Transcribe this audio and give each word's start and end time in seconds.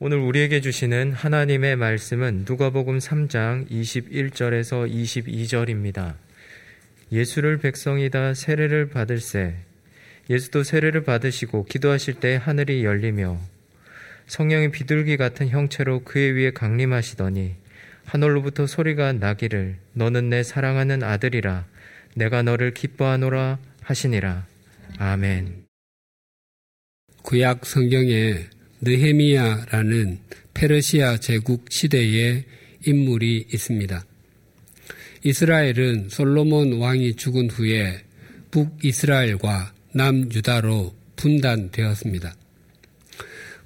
오늘 0.00 0.18
우리에게 0.18 0.60
주시는 0.60 1.10
하나님의 1.10 1.74
말씀은 1.74 2.44
누가복음 2.46 2.98
3장 2.98 3.68
21절에서 3.68 4.88
22절입니다. 4.88 6.14
예수를 7.10 7.58
백성이 7.58 8.08
다 8.08 8.32
세례를 8.32 8.90
받을세 8.90 9.56
예수도 10.30 10.62
세례를 10.62 11.02
받으시고 11.02 11.64
기도하실 11.64 12.20
때 12.20 12.36
하늘이 12.36 12.84
열리며 12.84 13.40
성령의 14.28 14.70
비둘기 14.70 15.16
같은 15.16 15.48
형체로 15.48 16.04
그의 16.04 16.30
위에 16.34 16.52
강림하시더니 16.52 17.56
하늘로부터 18.04 18.68
소리가 18.68 19.14
나기를 19.14 19.78
너는 19.94 20.28
내 20.28 20.44
사랑하는 20.44 21.02
아들이라 21.02 21.66
내가 22.14 22.42
너를 22.42 22.72
기뻐하노라 22.72 23.58
하시니라. 23.82 24.46
아멘. 24.98 25.64
구약 27.22 27.66
성경에 27.66 28.57
느헤미야라는 28.80 30.18
페르시아 30.54 31.18
제국 31.18 31.66
시대의 31.70 32.44
인물이 32.86 33.46
있습니다. 33.52 34.04
이스라엘은 35.24 36.08
솔로몬 36.10 36.74
왕이 36.74 37.16
죽은 37.16 37.50
후에 37.50 38.02
북이스라엘과 38.50 39.74
남유다로 39.92 40.94
분단되었습니다. 41.16 42.36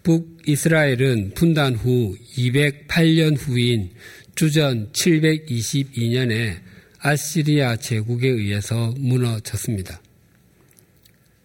북이스라엘은 0.03 1.33
분단 1.35 1.75
후 1.75 2.17
208년 2.37 3.37
후인 3.39 3.91
주전 4.35 4.91
722년에 4.93 6.57
아시리아 6.99 7.77
제국에 7.77 8.29
의해서 8.29 8.95
무너졌습니다. 8.99 10.01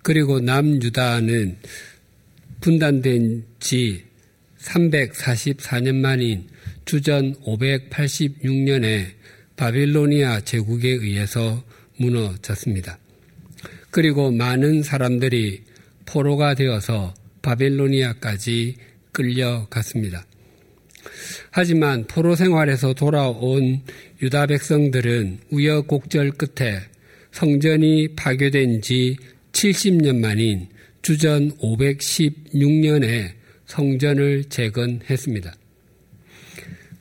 그리고 0.03 0.39
남유다는 0.39 1.57
분단된 2.61 3.45
지 3.59 4.03
344년 4.59 5.95
만인 5.95 6.47
주전 6.85 7.35
586년에 7.43 9.05
바빌로니아 9.55 10.41
제국에 10.41 10.89
의해서 10.89 11.63
무너졌습니다. 11.97 12.99
그리고 13.91 14.31
많은 14.31 14.83
사람들이 14.83 15.63
포로가 16.05 16.53
되어서 16.53 17.13
바빌로니아까지 17.41 18.75
끌려갔습니다. 19.11 20.25
하지만 21.51 22.05
포로 22.05 22.35
생활에서 22.35 22.93
돌아온 22.93 23.81
유다 24.21 24.47
백성들은 24.47 25.39
우여곡절 25.51 26.31
끝에 26.31 26.81
성전이 27.31 28.15
파괴된 28.15 28.81
지 28.81 29.17
70년 29.51 30.19
만인 30.19 30.67
주전 31.01 31.57
516년에 31.57 33.31
성전을 33.65 34.45
재건했습니다. 34.45 35.55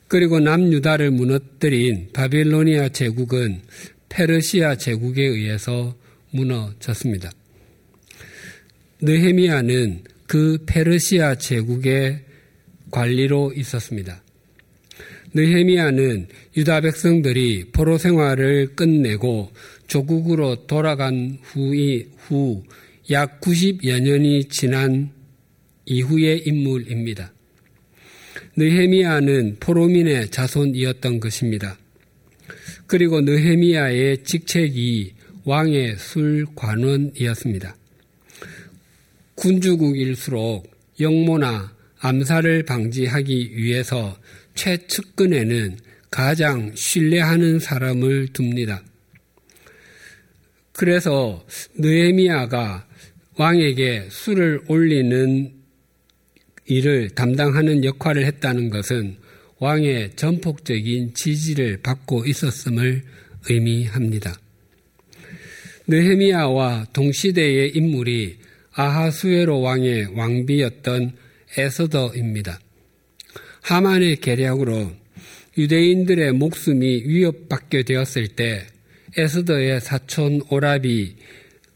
그리고 0.07 0.39
남유다를 0.39 1.11
무너뜨린 1.11 2.09
바빌로니아 2.13 2.89
제국은 2.89 3.61
페르시아 4.09 4.75
제국에 4.75 5.23
의해서 5.23 5.95
무너졌습니다. 6.31 7.31
느헤미야는 9.01 10.03
그 10.27 10.63
페르시아 10.65 11.35
제국의 11.35 12.23
관리로 12.91 13.53
있었습니다. 13.53 14.23
느헤미야는 15.33 16.27
유다 16.55 16.81
백성들이 16.81 17.71
포로 17.71 17.97
생활을 17.97 18.75
끝내고 18.75 19.51
조국으로 19.87 20.67
돌아간 20.67 21.37
후이 21.43 22.07
후 22.17 22.63
약 23.09 23.39
90여 23.39 24.01
년이 24.01 24.49
지난 24.49 25.11
이후의 25.85 26.43
인물입니다. 26.45 27.31
느헤미야는 28.57 29.57
포로민의 29.61 30.29
자손이었던 30.29 31.21
것입니다. 31.21 31.77
그리고 32.85 33.21
느헤미야의 33.21 34.23
직책이 34.23 35.13
왕의 35.45 35.95
술관원이었습니다. 35.97 37.77
군주국일수록 39.35 40.69
영모나 40.99 41.73
암살을 41.99 42.63
방지하기 42.63 43.55
위해서 43.55 44.17
최측근에는 44.55 45.77
가장 46.11 46.73
신뢰하는 46.75 47.59
사람을 47.59 48.29
둡니다. 48.37 48.83
그래서 50.77 51.43
느에미아가 51.79 52.85
왕에게 53.35 54.09
술을 54.11 54.61
올리는 54.67 55.51
일을 56.67 57.09
담당하는 57.09 57.83
역할을 57.83 58.25
했다는 58.27 58.69
것은 58.69 59.17
왕의 59.57 60.15
전폭적인 60.15 61.15
지지를 61.15 61.77
받고 61.81 62.25
있었음을 62.27 63.01
의미합니다. 63.49 64.39
느헤미야와 65.87 66.87
동시대의 66.93 67.71
인물이 67.75 68.37
아하수에로 68.73 69.61
왕의 69.61 70.15
왕비였던 70.15 71.13
에서더입니다. 71.57 72.59
하만의 73.61 74.17
계략으로 74.17 74.91
유대인들의 75.57 76.33
목숨이 76.33 77.03
위협받게 77.07 77.81
되었을 77.81 78.27
때 78.27 78.67
에스더의 79.17 79.81
사촌 79.81 80.41
오라비 80.49 81.15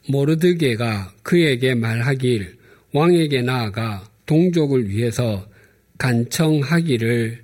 모르드게가 0.07 1.13
그에게 1.23 1.73
말하길 1.73 2.55
왕에게 2.93 3.41
나아가 3.41 4.07
동족을 4.27 4.87
위해서 4.89 5.49
간청하기를 5.97 7.43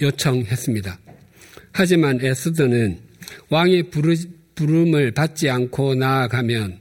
요청했습니다. 0.00 0.98
하지만 1.72 2.18
에스더는 2.22 2.98
왕의 3.50 3.90
부름을 4.54 5.10
받지 5.10 5.50
않고 5.50 5.96
나아가면 5.96 6.78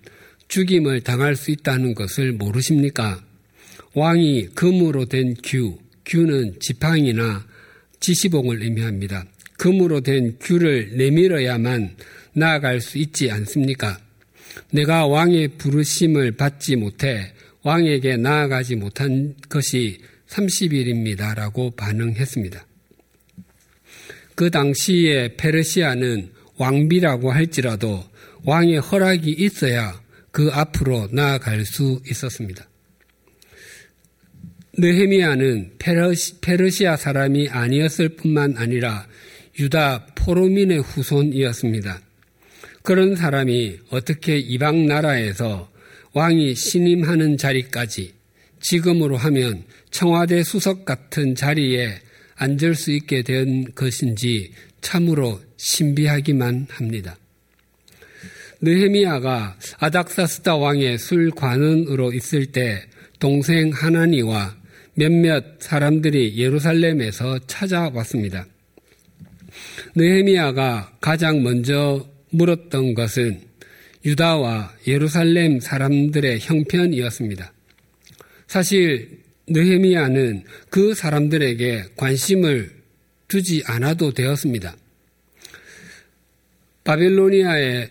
죽임을 0.47 1.01
당할 1.01 1.35
수 1.35 1.51
있다는 1.51 1.95
것을 1.95 2.31
모르십니까? 2.33 3.23
왕이 3.93 4.49
금으로 4.53 5.05
된 5.05 5.35
규, 5.43 5.77
규는 6.05 6.55
지팡이나 6.59 7.45
지시봉을 7.99 8.61
의미합니다. 8.61 9.25
금으로 9.57 10.01
된 10.01 10.37
규를 10.39 10.95
내밀어야만 10.95 11.95
나아갈 12.33 12.79
수 12.79 12.97
있지 12.97 13.29
않습니까? 13.31 13.99
내가 14.71 15.07
왕의 15.07 15.57
부르심을 15.57 16.33
받지 16.33 16.75
못해 16.75 17.33
왕에게 17.63 18.17
나아가지 18.17 18.75
못한 18.75 19.35
것이 19.49 19.99
30일입니다. 20.29 21.35
라고 21.35 21.71
반응했습니다. 21.71 22.65
그 24.35 24.51
당시에 24.51 25.35
페르시아는 25.35 26.31
왕비라고 26.57 27.31
할지라도 27.31 28.03
왕의 28.43 28.79
허락이 28.79 29.31
있어야 29.31 29.99
그 30.31 30.49
앞으로 30.53 31.09
나아갈 31.11 31.65
수 31.65 32.01
있었습니다. 32.09 32.67
느헤미야는 34.77 35.77
페르시, 35.79 36.87
아 36.87 36.95
사람이 36.95 37.49
아니었을 37.49 38.09
뿐만 38.09 38.55
아니라 38.57 39.07
유다 39.59 40.07
포로민의 40.15 40.79
후손이었습니다. 40.79 42.01
그런 42.83 43.15
사람이 43.15 43.79
어떻게 43.89 44.37
이방 44.37 44.85
나라에서 44.85 45.69
왕이 46.13 46.55
신임하는 46.55 47.37
자리까지 47.37 48.13
지금으로 48.59 49.17
하면 49.17 49.63
청와대 49.91 50.43
수석 50.43 50.85
같은 50.85 51.35
자리에 51.35 51.99
앉을 52.35 52.75
수 52.75 52.91
있게 52.91 53.23
된 53.23 53.73
것인지 53.73 54.51
참으로 54.81 55.41
신비하기만 55.57 56.67
합니다. 56.69 57.17
느헤미야가 58.61 59.57
아닥사스다 59.79 60.55
왕의 60.55 60.97
술관원으로 60.97 62.13
있을 62.13 62.47
때 62.47 62.83
동생 63.19 63.71
하나니와 63.71 64.55
몇몇 64.95 65.59
사람들이 65.59 66.37
예루살렘에서 66.37 67.39
찾아왔습니다. 67.45 68.47
느헤미야가 69.95 70.97
가장 71.01 71.43
먼저 71.43 72.07
물었던 72.31 72.93
것은 72.93 73.41
유다와 74.05 74.73
예루살렘 74.87 75.59
사람들의 75.59 76.39
형편이었습니다. 76.39 77.53
사실 78.47 79.19
느헤미야는 79.47 80.43
그 80.69 80.93
사람들에게 80.93 81.83
관심을 81.95 82.71
두지 83.27 83.63
않아도 83.65 84.13
되었습니다. 84.13 84.75
바빌로니아에 86.85 87.89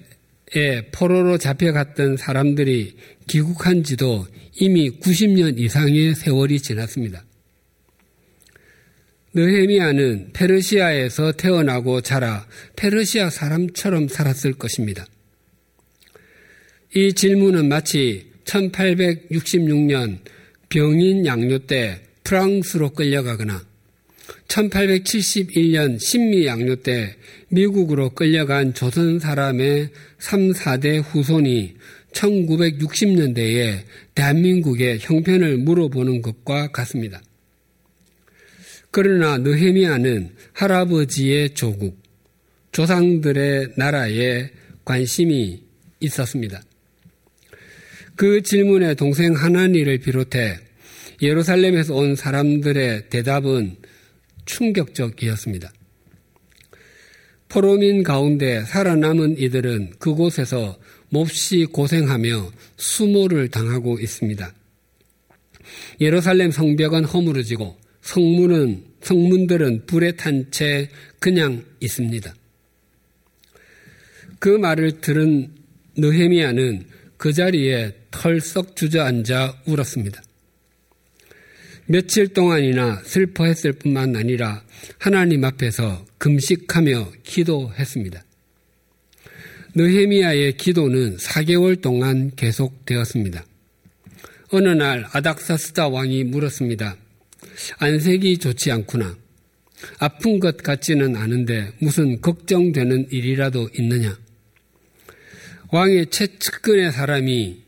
포로로 0.93 1.37
잡혀갔던 1.37 2.17
사람들이 2.17 2.97
귀국한 3.27 3.85
지도 3.85 4.27
이미 4.59 4.91
90년 4.91 5.59
이상의 5.59 6.15
세월이 6.15 6.61
지났습니다. 6.61 7.25
느헤미야는 9.37 10.31
페르시아에서 10.33 11.33
태어나고 11.33 12.00
자라 12.00 12.47
페르시아 12.75 13.29
사람처럼 13.29 14.09
살았을 14.09 14.55
것입니다. 14.55 15.05
이 16.94 17.12
질문은 17.12 17.69
마치 17.69 18.31
1866년 18.44 20.21
병인 20.71 21.27
양료 21.27 21.59
때 21.59 22.00
프랑스로 22.25 22.91
끌려가거나 22.91 23.62
1871년 24.49 26.00
신미 26.00 26.47
양요 26.47 26.77
때 26.77 27.15
미국으로 27.50 28.15
끌려간 28.15 28.73
조선 28.73 29.19
사람의 29.19 29.91
3, 30.19 30.53
4대 30.53 31.03
후손이 31.03 31.75
1960년대에 32.12 33.81
대한민국의 34.15 35.00
형편을 35.00 35.59
물어보는 35.59 36.23
것과 36.23 36.69
같습니다. 36.69 37.21
그러나 38.96 39.37
느헤미야는 39.37 40.31
할아버지의 40.54 41.50
조국, 41.50 42.02
조상들의 42.72 43.75
나라에 43.76 44.48
관심이 44.87 45.62
있었습니다. 46.00 46.62
그 48.14 48.40
질문에 48.40 48.94
동생 48.94 49.34
하나니를 49.34 49.98
비롯해 49.98 50.56
예루살렘에서 51.20 51.94
온 51.94 52.16
사람들의 52.16 53.10
대답은 53.10 53.76
충격적이었습니다. 54.46 55.70
포로민 57.50 58.02
가운데 58.02 58.62
살아남은 58.62 59.37
이들은 59.37 59.96
그곳에서 59.98 60.78
몹시 61.10 61.66
고생하며 61.66 62.50
수모를 62.78 63.50
당하고 63.50 63.98
있습니다. 63.98 64.54
예루살렘 66.00 66.50
성벽은 66.50 67.04
허물어지고 67.04 67.84
성문은 68.06 68.86
성문들은 69.02 69.87
불에 69.87 70.12
탄 70.12 70.50
채 70.50 70.88
그냥 71.19 71.64
있습니다. 71.81 72.34
그 74.38 74.48
말을 74.48 75.00
들은 75.00 75.52
느헤미야는 75.96 76.87
그 77.16 77.32
자리에 77.32 77.94
털썩 78.10 78.76
주저앉아 78.76 79.62
울었습니다. 79.66 80.22
며칠 81.87 82.28
동안이나 82.28 83.00
슬퍼했을 83.04 83.72
뿐만 83.72 84.16
아니라 84.16 84.62
하나님 84.98 85.44
앞에서 85.44 86.04
금식하며 86.19 87.12
기도했습니다. 87.22 88.25
느헤미야의 89.75 90.56
기도는 90.56 91.16
4개월 91.16 91.81
동안 91.81 92.32
계속되었습니다. 92.34 93.44
어느 94.50 94.69
날 94.69 95.06
아닥사스다 95.12 95.88
왕이 95.88 96.25
물었습니다. 96.25 96.96
안색이 97.79 98.38
좋지 98.38 98.70
않구나. 98.70 99.17
아픈 99.99 100.41
것 100.41 100.58
같지는 100.58 101.17
않은데 101.17 101.73
무슨 101.79 102.20
걱정되는 102.20 103.08
일이라도 103.11 103.70
있느냐? 103.79 104.19
왕의 105.73 106.06
최측근의 106.11 106.93
사람이 106.93 107.62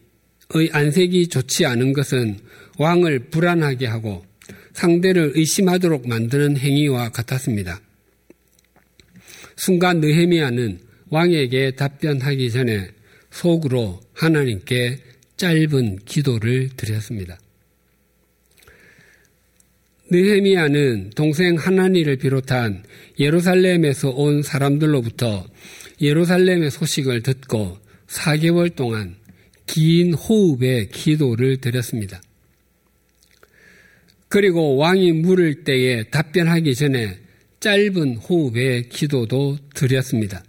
안색이 0.73 1.29
좋지 1.29 1.67
않은 1.67 1.93
것은 1.93 2.39
왕을 2.79 3.31
불안하게 3.31 3.87
하고 3.87 4.25
상대를 4.73 5.33
의심하도록 5.35 6.09
만드는 6.09 6.57
행위와 6.57 7.11
같았습니다. 7.11 7.81
순간 9.57 10.01
느헤미야는 10.01 10.79
왕에게 11.11 11.73
답변하기 11.73 12.51
전에 12.51 12.91
속으로 13.31 14.01
하나님께 14.15 14.99
짧은 15.37 16.01
기도를 16.05 16.71
드렸습니다. 16.77 17.39
느헤미야는 20.11 21.11
동생 21.15 21.57
하나니를 21.57 22.17
비롯한 22.17 22.83
예루살렘에서 23.19 24.09
온 24.11 24.43
사람들로부터 24.43 25.47
예루살렘의 26.01 26.71
소식을 26.71 27.23
듣고 27.23 27.77
4개월 28.07 28.75
동안 28.75 29.17
긴 29.67 30.15
호흡의 30.15 30.89
기도를 30.89 31.59
드렸습니다. 31.59 32.23
그리고 34.29 34.77
왕이 34.77 35.13
물을 35.13 35.65
때에 35.65 36.05
답변하기 36.05 36.75
전에 36.75 37.19
짧은 37.61 38.17
호흡의 38.17 38.89
기도도 38.89 39.59
드렸습니다. 39.75 40.43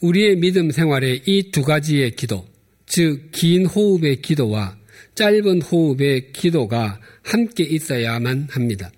우리의 0.00 0.36
믿음 0.36 0.70
생활에 0.70 1.20
이두 1.26 1.62
가지의 1.62 2.12
기도, 2.12 2.46
즉, 2.86 3.30
긴 3.32 3.66
호흡의 3.66 4.22
기도와 4.22 4.76
짧은 5.14 5.62
호흡의 5.62 6.32
기도가 6.32 7.00
함께 7.22 7.64
있어야만 7.64 8.48
합니다. 8.50 8.90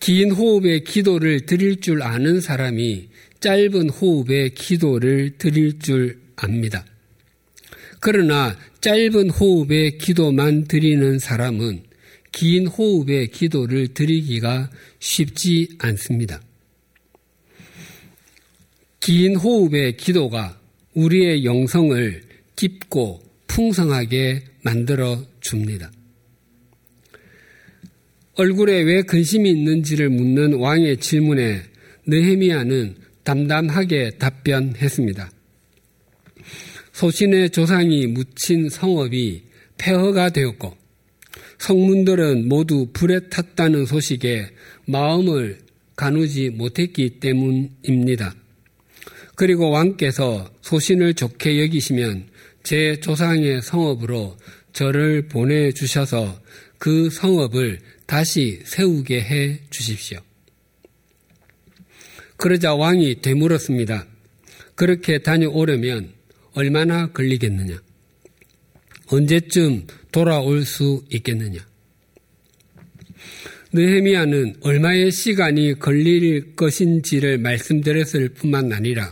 긴 0.00 0.30
호흡의 0.30 0.84
기도를 0.84 1.46
드릴 1.46 1.80
줄 1.80 2.02
아는 2.02 2.40
사람이 2.40 3.08
짧은 3.40 3.90
호흡의 3.90 4.54
기도를 4.54 5.38
드릴 5.38 5.78
줄 5.78 6.20
압니다. 6.36 6.84
그러나 8.00 8.56
짧은 8.80 9.30
호흡의 9.30 9.98
기도만 9.98 10.64
드리는 10.64 11.18
사람은 11.18 11.82
긴 12.30 12.66
호흡의 12.66 13.28
기도를 13.28 13.88
드리기가 13.88 14.70
쉽지 15.00 15.70
않습니다. 15.78 16.40
긴 19.00 19.36
호흡의 19.36 19.96
기도가 19.96 20.60
우리의 20.94 21.44
영성을 21.44 22.22
깊고 22.56 23.27
풍성하게 23.58 24.44
만들어 24.62 25.20
줍니다. 25.40 25.90
얼굴에 28.34 28.82
왜 28.82 29.02
근심이 29.02 29.50
있는지를 29.50 30.10
묻는 30.10 30.54
왕의 30.54 30.98
질문에 30.98 31.62
느헤미야는 32.06 32.94
담담하게 33.24 34.10
답변했습니다. 34.10 35.32
소신의 36.92 37.50
조상이 37.50 38.06
묻힌 38.06 38.68
성읍이 38.68 39.42
폐허가 39.76 40.28
되었고 40.30 40.76
성문들은 41.58 42.46
모두 42.46 42.86
불에 42.92 43.28
탔다는 43.28 43.86
소식에 43.86 44.50
마음을 44.86 45.58
가누지 45.96 46.50
못했기 46.50 47.18
때문입니다. 47.18 48.36
그리고 49.34 49.70
왕께서 49.70 50.48
소신을 50.60 51.14
좋게 51.14 51.60
여기시면 51.60 52.37
제 52.68 53.00
조상의 53.00 53.62
성읍으로 53.62 54.36
저를 54.74 55.26
보내주셔서 55.28 56.38
그 56.76 57.08
성읍을 57.08 57.78
다시 58.04 58.60
세우게 58.62 59.22
해 59.22 59.60
주십시오. 59.70 60.18
그러자 62.36 62.74
왕이 62.74 63.22
되물었습니다. 63.22 64.06
그렇게 64.74 65.20
다녀오려면 65.20 66.12
얼마나 66.52 67.10
걸리겠느냐? 67.10 67.80
언제쯤 69.06 69.86
돌아올 70.12 70.66
수 70.66 71.02
있겠느냐? 71.08 71.66
느헤미야는 73.72 74.56
얼마의 74.60 75.10
시간이 75.10 75.78
걸릴 75.78 76.54
것인지를 76.54 77.38
말씀드렸을 77.38 78.28
뿐만 78.34 78.74
아니라 78.74 79.10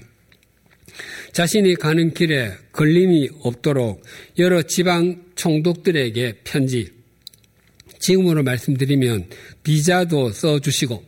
자신이 1.37 1.75
가는 1.75 2.15
길에 2.15 2.51
걸림이 2.73 3.29
없도록 3.43 4.03
여러 4.39 4.63
지방 4.63 5.23
총독들에게 5.35 6.37
편지, 6.45 6.89
지금으로 7.99 8.43
말씀드리면 8.43 9.27
비자도 9.63 10.31
써주시고 10.31 11.05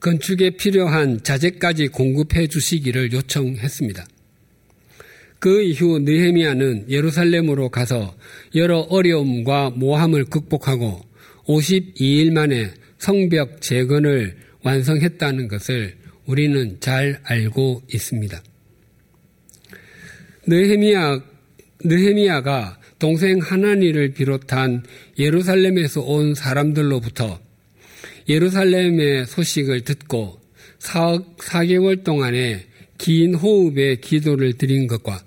건축에 0.00 0.48
필요한 0.56 1.22
자재까지 1.22 1.88
공급해 1.88 2.46
주시기를 2.46 3.12
요청했습니다. 3.12 4.06
그 5.40 5.62
이후 5.62 5.98
느헤미야는 5.98 6.86
예루살렘으로 6.88 7.68
가서 7.68 8.16
여러 8.54 8.78
어려움과 8.78 9.72
모함을 9.76 10.24
극복하고 10.24 11.04
52일 11.44 12.32
만에 12.32 12.72
성벽 12.96 13.60
재건을 13.60 14.38
완성했다는 14.62 15.48
것을 15.48 15.98
우리는 16.24 16.78
잘 16.80 17.20
알고 17.24 17.82
있습니다. 17.92 18.42
느헤미야, 20.46 21.20
느헤미야가 21.84 22.78
동생 22.98 23.38
하나니를 23.38 24.12
비롯한 24.12 24.82
예루살렘에서 25.18 26.00
온 26.02 26.34
사람들로부터 26.34 27.40
예루살렘의 28.28 29.26
소식을 29.26 29.82
듣고 29.82 30.40
4, 30.78 31.18
4개월 31.38 32.04
동안의 32.04 32.64
긴 32.98 33.34
호흡의 33.34 34.00
기도를 34.00 34.54
드린 34.54 34.86
것과 34.86 35.22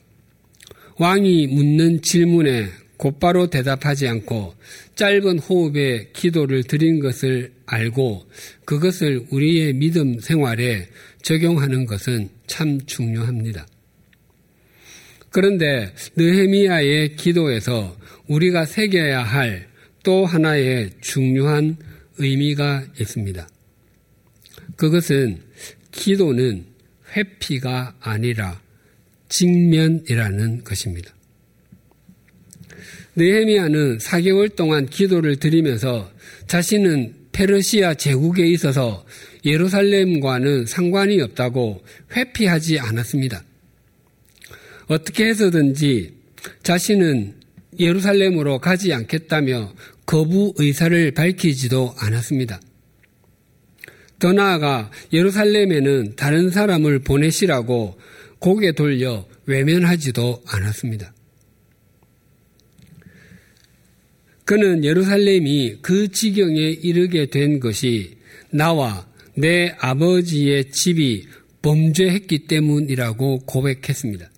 왕이 0.97 1.47
묻는 1.47 2.01
질문에 2.01 2.67
곧바로 2.97 3.47
대답하지 3.49 4.07
않고 4.07 4.55
짧은 4.95 5.39
호흡의 5.39 6.13
기도를 6.13 6.63
드린 6.63 6.99
것을 6.99 7.51
알고 7.67 8.25
그것을 8.65 9.27
우리의 9.29 9.73
믿음 9.73 10.19
생활에 10.19 10.87
적용하는 11.21 11.85
것은 11.85 12.29
참 12.47 12.79
중요합니다. 12.85 13.67
그런데 15.29 15.93
느헤미야의 16.15 17.15
기도에서 17.15 17.97
우리가 18.27 18.65
새겨야 18.65 19.23
할 19.23 19.67
또 20.07 20.25
하나의 20.25 20.91
중요한 21.01 21.75
의미가 22.17 22.85
있습니다. 22.97 23.45
그것은 24.77 25.41
기도는 25.91 26.63
회피가 27.13 27.97
아니라 27.99 28.61
직면이라는 29.27 30.63
것입니다. 30.63 31.13
느헤미야는 33.17 33.97
4개월 33.97 34.55
동안 34.55 34.85
기도를 34.85 35.35
드리면서 35.35 36.09
자신은 36.47 37.13
페르시아 37.33 37.95
제국에 37.95 38.47
있어서 38.47 39.05
예루살렘과는 39.43 40.67
상관이 40.67 41.19
없다고 41.19 41.83
회피하지 42.15 42.79
않았습니다. 42.79 43.43
어떻게 44.87 45.25
해서든지 45.25 46.13
자신은 46.63 47.35
예루살렘으로 47.79 48.59
가지 48.59 48.93
않겠다며 48.93 49.73
거부 50.05 50.53
의사를 50.57 51.11
밝히지도 51.11 51.93
않았습니다. 51.97 52.59
더 54.19 54.33
나아가 54.33 54.89
예루살렘에는 55.13 56.15
다른 56.15 56.49
사람을 56.49 56.99
보내시라고 56.99 57.99
고개 58.39 58.71
돌려 58.71 59.27
외면하지도 59.45 60.43
않았습니다. 60.47 61.13
그는 64.45 64.85
예루살렘이 64.85 65.79
그 65.81 66.09
지경에 66.09 66.57
이르게 66.57 67.25
된 67.25 67.59
것이 67.59 68.17
나와 68.49 69.05
내 69.35 69.75
아버지의 69.77 70.71
집이 70.71 71.27
범죄했기 71.61 72.47
때문이라고 72.47 73.39
고백했습니다. 73.39 74.31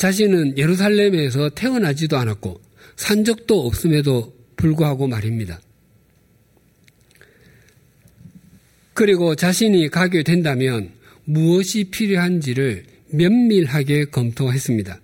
자신은 0.00 0.56
예루살렘에서 0.56 1.50
태어나지도 1.50 2.16
않았고 2.16 2.58
산 2.96 3.22
적도 3.22 3.66
없음에도 3.66 4.34
불구하고 4.56 5.06
말입니다. 5.06 5.60
그리고 8.94 9.34
자신이 9.34 9.90
가게 9.90 10.22
된다면 10.22 10.90
무엇이 11.24 11.84
필요한지를 11.84 12.86
면밀하게 13.10 14.06
검토했습니다. 14.06 14.98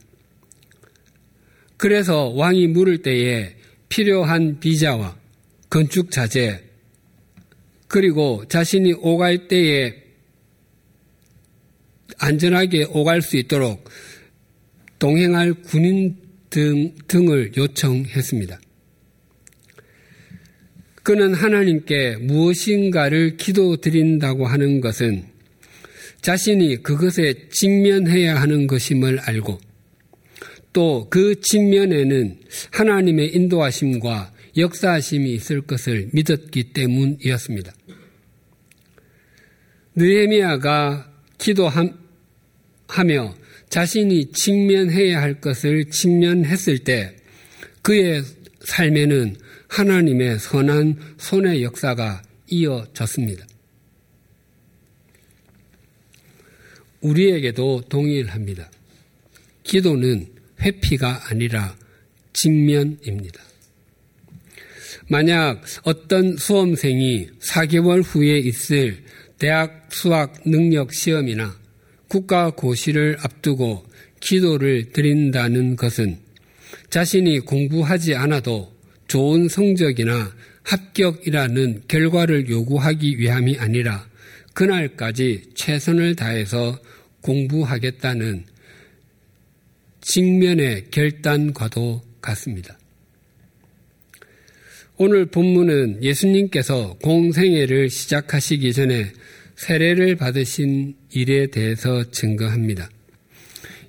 그래서 1.77 2.29
왕이 2.31 2.69
물을 2.69 3.03
때에 3.03 3.55
필요한 3.91 4.61
비자와 4.61 5.15
건축 5.69 6.11
자재, 6.11 6.65
그리고 7.87 8.47
자신이 8.49 8.95
오갈 8.95 9.47
때에 9.49 9.95
안전하게 12.17 12.85
오갈 12.85 13.21
수 13.21 13.37
있도록 13.37 13.91
동행할 14.99 15.55
군인 15.55 16.17
등, 16.51 16.95
등을 17.07 17.53
요청했습니다. 17.57 18.61
그는 21.03 21.35
하나님께 21.35 22.17
무엇인가를 22.17 23.37
기도드린다고 23.37 24.47
하는 24.47 24.81
것은 24.81 25.25
자신이 26.21 26.83
그것에 26.83 27.49
직면해야 27.51 28.41
하는 28.41 28.67
것임을 28.67 29.21
알고 29.21 29.61
또그 30.73 31.41
측면에는 31.43 32.39
하나님의 32.73 33.35
인도하심과 33.35 34.33
역사하심이 34.57 35.33
있을 35.33 35.63
것을 35.63 36.09
믿었기 36.13 36.73
때문이었습니다. 36.73 37.73
느헤미야가 39.95 41.13
기도하며 41.39 41.95
자신이 43.77 44.33
직면해야 44.33 45.21
할 45.21 45.39
것을 45.39 45.91
직면했을 45.91 46.79
때 46.79 47.15
그의 47.83 48.23
삶에는 48.65 49.37
하나님의 49.69 50.39
선한 50.39 50.97
손의 51.19 51.63
역사가 51.63 52.23
이어졌습니다. 52.47 53.47
우리에게도 57.03 57.83
동일합니다. 57.91 58.71
기도는 59.63 60.27
회피가 60.59 61.27
아니라 61.29 61.77
직면입니다. 62.33 63.43
만약 65.11 65.63
어떤 65.83 66.39
수험생이 66.39 67.29
4개월 67.41 68.03
후에 68.03 68.39
있을 68.39 69.05
대학 69.37 69.89
수학 69.91 70.33
능력 70.47 70.95
시험이나 70.95 71.66
국가 72.09 72.51
고시를 72.51 73.17
앞두고 73.21 73.85
기도를 74.21 74.93
드린다는 74.93 75.77
것은 75.77 76.19
자신이 76.91 77.41
공부하지 77.41 78.15
않아도 78.15 78.73
좋은 79.09 79.49
성적이나 79.49 80.35
합격이라는 80.63 81.83
결과를 81.89 82.49
요구하기 82.49 83.19
위함이 83.19 83.57
아니라 83.59 84.09
그날까지 84.55 85.51
최선을 85.55 86.17
다해서 86.17 86.81
공부하겠다는 87.21 88.45
직면의 90.01 90.87
결단과도 90.91 92.03
같습니다. 92.21 92.79
오늘 94.97 95.27
본문은 95.27 96.03
예수님께서 96.03 96.97
공생애를 97.03 97.91
시작하시기 97.91 98.73
전에 98.73 99.13
세례를 99.57 100.17
받으신 100.17 100.95
일에 101.11 101.47
대해서 101.49 102.09
증거합니다. 102.11 102.89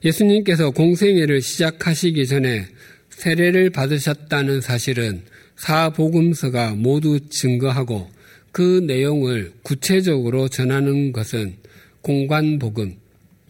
예수님께서 0.03 0.71
공생애를 0.71 1.41
시작하시기 1.41 2.25
전에 2.27 2.67
세례를 3.09 3.69
받으셨다는 3.71 4.61
사실은 4.61 5.23
사복음서가 5.57 6.75
모두 6.75 7.19
증거하고 7.29 8.09
그 8.51 8.83
내용을 8.87 9.53
구체적으로 9.63 10.47
전하는 10.47 11.11
것은 11.11 11.57
공관복음, 12.01 12.95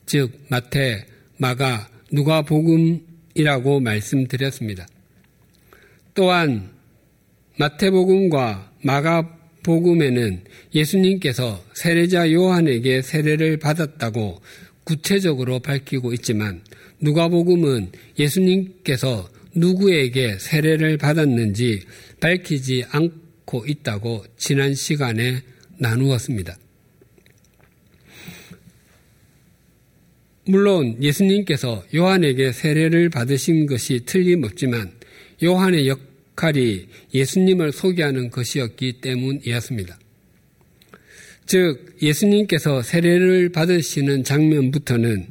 즉 0.06 0.32
마태, 0.50 1.06
마가, 1.38 1.90
누가복음이라고 2.12 3.80
말씀드렸습니다. 3.82 4.88
또한 6.14 6.72
마태복음과 7.58 8.72
마가 8.84 9.37
복음에는 9.68 10.46
예수님께서 10.74 11.62
세례자 11.74 12.32
요한에게 12.32 13.02
세례를 13.02 13.58
받았다고 13.58 14.42
구체적으로 14.86 15.60
밝히고 15.60 16.14
있지만 16.14 16.62
누가복음은 17.02 17.92
예수님께서 18.18 19.30
누구에게 19.54 20.38
세례를 20.40 20.98
받았는지 20.98 21.82
밝히지 22.22 22.86
않고 22.92 23.66
있다고 23.68 24.24
지난 24.38 24.74
시간에 24.74 25.42
나누었습니다. 25.80 26.58
물론 30.46 31.04
예수님께서 31.04 31.84
요한에게 31.94 32.54
세례를 32.54 33.10
받으신 33.10 33.66
것이 33.66 34.06
틀림없지만 34.06 34.94
요한의 35.44 35.90
역 35.90 36.07
할이 36.44 36.88
예수님을 37.14 37.72
소개하는 37.72 38.30
것이었기 38.30 39.02
때문이었습니다. 39.02 40.00
즉, 41.46 41.96
예수님께서 42.02 42.82
세례를 42.82 43.50
받으시는 43.50 44.24
장면부터는 44.24 45.28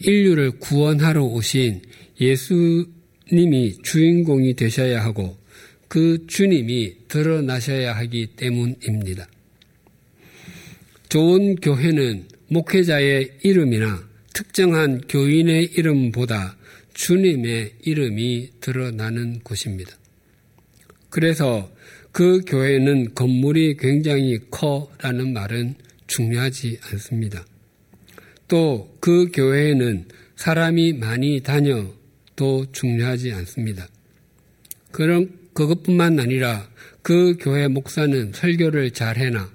인류를 0.00 0.52
구원하러 0.58 1.24
오신 1.24 1.82
예수님이 2.20 3.78
주인공이 3.82 4.54
되셔야 4.54 5.04
하고 5.04 5.38
그 5.88 6.26
주님이 6.26 6.94
드러나셔야 7.08 7.96
하기 7.96 8.28
때문입니다. 8.36 9.28
좋은 11.08 11.56
교회는 11.56 12.26
목회자의 12.48 13.38
이름이나 13.42 14.08
특정한 14.32 15.00
교인의 15.08 15.70
이름보다 15.76 16.56
주님의 16.94 17.74
이름이 17.82 18.50
드러나는 18.60 19.40
곳입니다. 19.40 19.99
그래서 21.10 21.70
그 22.12 22.40
교회는 22.46 23.14
건물이 23.14 23.76
굉장히 23.76 24.38
커라는 24.50 25.32
말은 25.32 25.74
중요하지 26.06 26.78
않습니다. 26.92 27.44
또 28.48 28.90
그 29.00 29.30
교회에는 29.32 30.06
사람이 30.36 30.92
많이 30.94 31.40
다녀도 31.40 32.66
중요하지 32.72 33.32
않습니다. 33.32 33.88
그런 34.92 35.30
그것뿐만 35.54 36.20
아니라 36.20 36.68
그 37.02 37.36
교회 37.40 37.66
목사는 37.66 38.32
설교를 38.34 38.90
잘 38.90 39.16
해나 39.16 39.50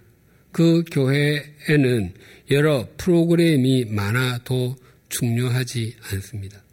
그 0.52 0.84
교회에는 0.92 2.14
여러 2.52 2.88
프로그램이 2.98 3.86
많아도 3.86 4.76
중요하지 5.10 5.96
않습니다. 6.12 6.65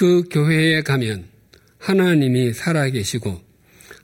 그 0.00 0.24
교회에 0.30 0.80
가면 0.80 1.26
하나님이 1.76 2.54
살아계시고 2.54 3.38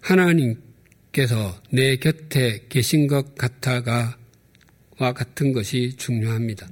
하나님께서 0.03 1.59
내 1.71 1.97
곁에 1.97 2.67
계신 2.69 3.07
것 3.07 3.35
같아가 3.35 4.15
와 4.99 5.15
같은 5.15 5.55
것이 5.55 5.95
중요합니다. 5.97 6.69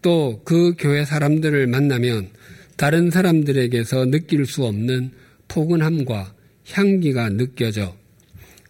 또 0.00 0.40
그 0.42 0.74
교회 0.78 1.04
사람들을 1.04 1.66
만나면 1.66 2.30
다른 2.78 3.10
사람들에게서 3.10 4.06
느낄 4.06 4.46
수 4.46 4.64
없는 4.64 5.10
포근함과 5.48 6.32
향기가 6.70 7.28
느껴져 7.28 7.94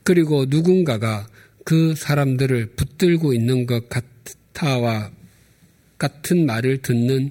그리고 0.03 0.47
누군가가 0.49 1.29
그 1.65 1.95
사람들을 1.95 2.73
붙들고 2.75 3.33
있는 3.33 3.67
것 3.67 3.89
같아와 3.89 5.13
같은 5.97 6.45
말을 6.45 6.79
듣는 6.79 7.31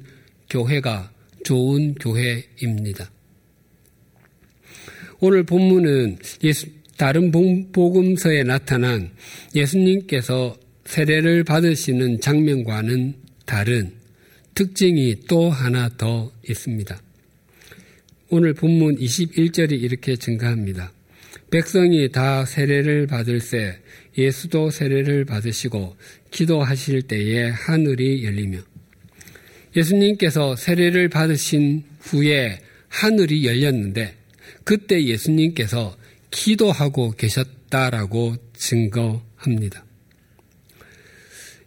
교회가 0.49 1.11
좋은 1.43 1.95
교회입니다. 1.95 3.11
오늘 5.19 5.43
본문은 5.43 6.17
예수, 6.43 6.67
다른 6.97 7.31
복음서에 7.71 8.43
나타난 8.43 9.11
예수님께서 9.55 10.57
세례를 10.85 11.43
받으시는 11.43 12.19
장면과는 12.19 13.15
다른 13.45 13.93
특징이 14.53 15.15
또 15.27 15.49
하나 15.49 15.89
더 15.97 16.31
있습니다. 16.47 17.01
오늘 18.29 18.53
본문 18.53 18.97
21절이 18.97 19.81
이렇게 19.81 20.15
증가합니다. 20.15 20.91
백성이 21.49 22.11
다 22.11 22.45
세례를 22.45 23.07
받을새 23.07 23.77
예수도 24.17 24.69
세례를 24.69 25.25
받으시고 25.25 25.95
기도하실 26.31 27.03
때에 27.03 27.49
하늘이 27.49 28.23
열리며 28.25 28.59
예수님께서 29.75 30.55
세례를 30.55 31.09
받으신 31.09 31.83
후에 31.99 32.59
하늘이 32.87 33.45
열렸는데 33.45 34.15
그때 34.63 35.03
예수님께서 35.03 35.95
기도하고 36.31 37.11
계셨다라고 37.11 38.35
증거합니다. 38.55 39.85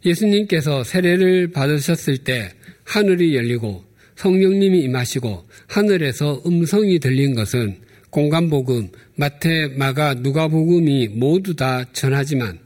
예수님께서 0.05 0.83
세례를 0.83 1.51
받으셨을 1.51 2.19
때 2.19 2.51
하늘이 2.83 3.35
열리고 3.35 3.83
성령님이 4.15 4.79
임하시고 4.83 5.45
하늘에서 5.67 6.41
음성이 6.45 6.99
들린 6.99 7.35
것은 7.35 7.81
공간복음, 8.09 8.89
마태, 9.15 9.75
마가, 9.75 10.15
누가복음이 10.15 11.09
모두 11.09 11.55
다 11.55 11.85
전하지만 11.91 12.59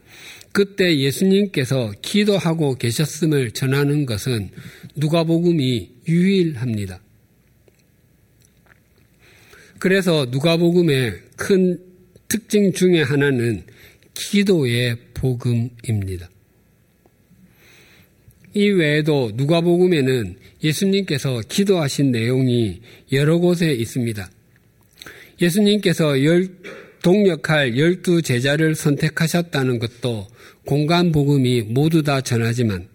그때 0.54 0.98
예수님께서 0.98 1.94
기도하고 2.02 2.76
계셨음을 2.76 3.52
전하는 3.52 4.06
것은 4.06 4.50
누가복음이 4.96 5.90
유일합니다. 6.08 7.02
그래서 9.80 10.28
누가복음의 10.30 11.22
큰 11.36 11.80
특징 12.28 12.72
중의 12.72 13.04
하나는 13.04 13.64
기도의 14.14 14.98
복음입니다. 15.14 16.30
이 18.54 18.70
외에도 18.70 19.32
누가복음에는 19.34 20.38
예수님께서 20.64 21.42
기도하신 21.48 22.12
내용이 22.12 22.82
여러 23.12 23.40
곳에 23.40 23.72
있습니다. 23.72 24.30
예수님께서 25.42 26.24
열, 26.24 26.50
동역할 27.02 27.78
열두 27.78 28.22
제자를 28.22 28.76
선택하셨다는 28.76 29.80
것도 29.80 30.28
공간복음이 30.66 31.64
모두 31.64 32.04
다 32.04 32.22
전하지만 32.22 32.88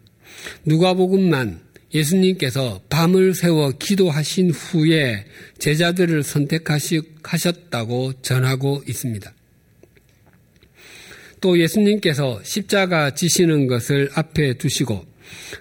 누가복음만 0.65 1.66
예수님께서 1.97 2.81
밤을 2.89 3.35
새워 3.35 3.73
기도하신 3.73 4.51
후에 4.51 5.25
제자들을 5.59 6.23
선택하셨다고 6.23 8.15
전하고 8.23 8.83
있습니다. 8.89 9.33
또 11.41 11.59
예수님께서 11.59 12.41
십자가 12.45 13.15
지시는 13.15 13.67
것을 13.67 14.11
앞에 14.15 14.55
두시고 14.55 15.05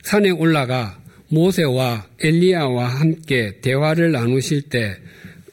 산에 0.03 0.29
올라가 0.29 1.01
모세와 1.29 2.07
엘리야와 2.21 2.87
함께 2.87 3.59
대화를 3.61 4.11
나누실 4.11 4.63
때 4.63 4.97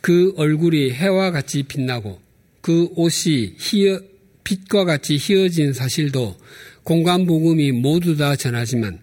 그 0.02 0.34
얼굴이 0.36 0.90
해와 0.90 1.30
같이 1.30 1.62
빛나고 1.62 2.20
그 2.60 2.88
옷이 2.96 3.54
희어, 3.56 4.00
빛과 4.44 4.84
같이 4.84 5.16
희어진 5.16 5.72
사실도 5.72 6.36
공간복음이 6.82 7.70
모두 7.70 8.16
다 8.16 8.34
전하지만 8.34 8.98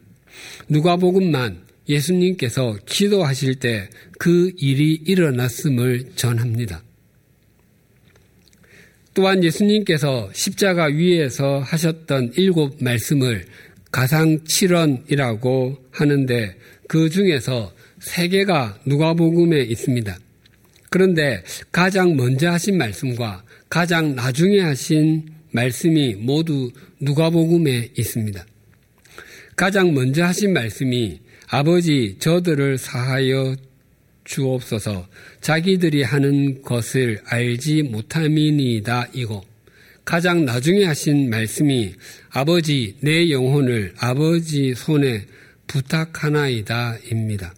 누가복음만 0.68 1.69
예수님께서 1.90 2.78
기도하실 2.86 3.56
때 3.56 3.90
그 4.20 4.52
일이 4.58 5.02
일어났음을 5.06 6.12
전합니다. 6.16 6.84
또한 9.14 9.44
예수님께서 9.44 10.30
십자가 10.34 10.86
위에서 10.86 11.60
하셨던 11.60 12.34
일곱 12.36 12.84
말씀을 12.84 13.46
가상 13.92 14.40
7원이라고 14.40 15.78
하는데 15.92 16.56
그 16.88 17.10
중에서 17.10 17.74
세 18.02 18.28
개가 18.28 18.82
누가복음에 18.86 19.62
있습니다. 19.62 20.20
그런데 20.90 21.42
가장 21.72 22.16
먼저 22.18 22.52
하신 22.52 22.78
말씀과 22.78 23.44
가장 23.70 24.16
나중에 24.16 24.60
하신 24.60 25.28
말씀이 25.52 26.16
모두 26.16 26.72
누가복음에 27.00 27.92
있습니다. 27.98 28.46
가장 29.56 29.94
먼저 29.94 30.26
하신 30.26 30.54
말씀이 30.54 31.20
아버지 31.52 32.16
저들을 32.20 32.78
사하여 32.78 33.56
주옵소서 34.24 35.08
자기들이 35.42 36.04
하는 36.04 36.62
것을 36.62 37.20
알지 37.26 37.84
못함이니이다 37.84 39.08
이고 39.14 39.44
가장 40.06 40.46
나중에 40.46 40.86
하신 40.86 41.32
말씀이 41.32 41.96
아버지 42.30 42.96
내 43.02 43.32
영혼을 43.32 43.96
아버지 43.98 44.76
손에 44.76 45.26
부탁하나이다입니다. 45.66 47.54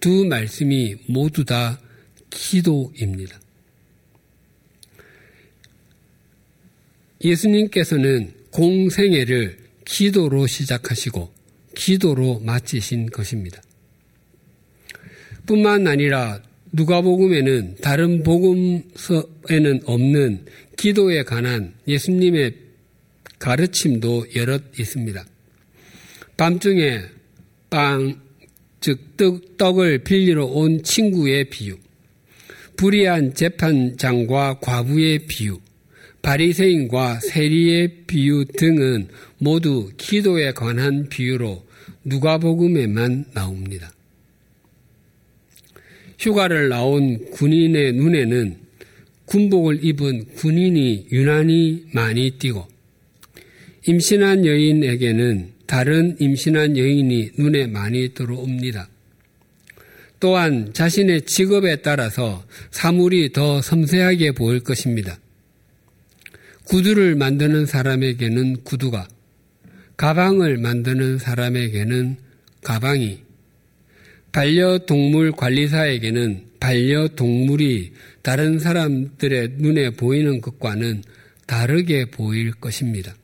두 0.00 0.24
말씀이 0.24 0.96
모두 1.06 1.44
다 1.44 1.80
기도입니다. 2.30 3.40
예수님께서는 7.24 8.32
공생애를 8.50 9.58
기도로 9.84 10.46
시작하시고 10.46 11.33
기도로 11.74 12.40
마치신 12.40 13.06
것입니다. 13.06 13.62
뿐만 15.46 15.86
아니라 15.86 16.40
누가복음에는 16.72 17.76
다른 17.80 18.22
복음서에는 18.22 19.80
없는 19.84 20.46
기도에 20.76 21.22
관한 21.22 21.74
예수님의 21.86 22.54
가르침도 23.38 24.26
여럿 24.34 24.62
있습니다. 24.78 25.24
밤중에 26.36 27.02
빵, 27.70 28.20
즉 28.80 29.16
떡, 29.16 29.78
을 29.78 29.98
빌리러 29.98 30.46
온 30.46 30.82
친구의 30.82 31.50
비유, 31.50 31.76
불의한 32.76 33.34
재판장과 33.34 34.58
과부의 34.60 35.26
비유, 35.26 35.60
바리새인과 36.22 37.20
세리의 37.20 38.04
비유 38.06 38.44
등은 38.46 39.08
모두 39.38 39.90
기도에 39.96 40.52
관한 40.52 41.08
비유로 41.08 41.63
누가복음에만 42.04 43.26
나옵니다. 43.34 43.92
휴가를 46.18 46.68
나온 46.68 47.30
군인의 47.30 47.94
눈에는 47.94 48.56
군복을 49.26 49.84
입은 49.84 50.26
군인이 50.36 51.08
유난히 51.10 51.84
많이 51.92 52.30
띄고 52.32 52.66
임신한 53.86 54.46
여인에게는 54.46 55.52
다른 55.66 56.16
임신한 56.20 56.76
여인이 56.76 57.32
눈에 57.38 57.66
많이 57.66 58.14
들어옵니다. 58.14 58.88
또한 60.20 60.72
자신의 60.72 61.22
직업에 61.22 61.76
따라서 61.76 62.44
사물이 62.70 63.32
더 63.32 63.60
섬세하게 63.60 64.32
보일 64.32 64.60
것입니다. 64.60 65.18
구두를 66.64 67.14
만드는 67.14 67.66
사람에게는 67.66 68.64
구두가, 68.64 69.06
가방을 69.96 70.58
만드는 70.58 71.18
사람에게는 71.18 72.16
가방이, 72.62 73.22
반려동물 74.32 75.32
관리사에게는 75.32 76.44
반려동물이 76.58 77.92
다른 78.22 78.58
사람들의 78.58 79.56
눈에 79.58 79.90
보이는 79.90 80.40
것과는 80.40 81.02
다르게 81.46 82.06
보일 82.06 82.52
것입니다. 82.52 83.14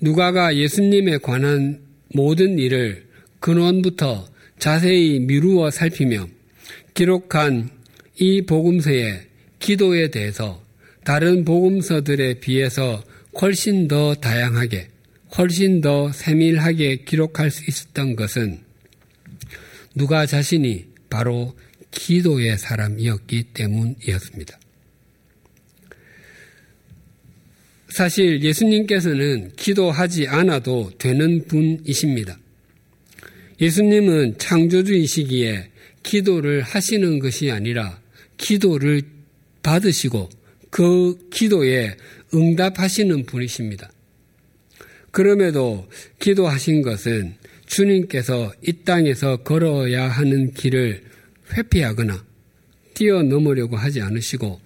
누가가 0.00 0.54
예수님에 0.54 1.18
관한 1.18 1.80
모든 2.14 2.58
일을 2.58 3.06
근원부터 3.40 4.28
자세히 4.58 5.20
미루어 5.20 5.70
살피며 5.70 6.28
기록한 6.94 7.70
이 8.20 8.42
복음서의 8.42 9.22
기도에 9.60 10.10
대해서 10.10 10.62
다른 11.04 11.44
복음서들에 11.44 12.34
비해서 12.34 13.02
훨씬 13.40 13.88
더 13.88 14.14
다양하게, 14.14 14.88
훨씬 15.36 15.80
더 15.80 16.10
세밀하게 16.12 17.04
기록할 17.04 17.50
수 17.50 17.64
있었던 17.68 18.16
것은 18.16 18.60
누가 19.94 20.26
자신이 20.26 20.86
바로 21.10 21.56
기도의 21.90 22.58
사람이었기 22.58 23.44
때문이었습니다. 23.54 24.58
사실 27.90 28.42
예수님께서는 28.42 29.52
기도하지 29.56 30.28
않아도 30.28 30.92
되는 30.98 31.46
분이십니다. 31.46 32.38
예수님은 33.60 34.38
창조주이시기에 34.38 35.70
기도를 36.02 36.62
하시는 36.62 37.18
것이 37.18 37.50
아니라 37.50 38.00
기도를 38.36 39.02
받으시고 39.62 40.28
그 40.70 41.28
기도에 41.30 41.96
응답하시는 42.34 43.24
분이십니다. 43.26 43.90
그럼에도 45.10 45.88
기도하신 46.18 46.82
것은 46.82 47.34
주님께서 47.66 48.52
이 48.66 48.72
땅에서 48.84 49.38
걸어야 49.38 50.08
하는 50.08 50.52
길을 50.52 51.02
회피하거나 51.52 52.24
뛰어넘으려고 52.94 53.76
하지 53.76 54.00
않으시고 54.00 54.60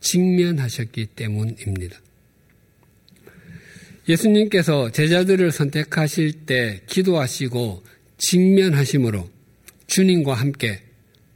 직면하셨기 0.00 1.06
때문입니다. 1.06 2.00
예수님께서 4.08 4.90
제자들을 4.90 5.52
선택하실 5.52 6.32
때 6.46 6.80
기도하시고 6.86 7.82
직면하심으로 8.16 9.28
주님과 9.86 10.34
함께 10.34 10.80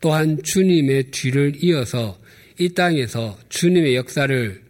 또한 0.00 0.42
주님의 0.42 1.10
뒤를 1.10 1.52
이어서 1.62 2.18
이 2.58 2.70
땅에서 2.70 3.38
주님의 3.48 3.94
역사를 3.94 4.62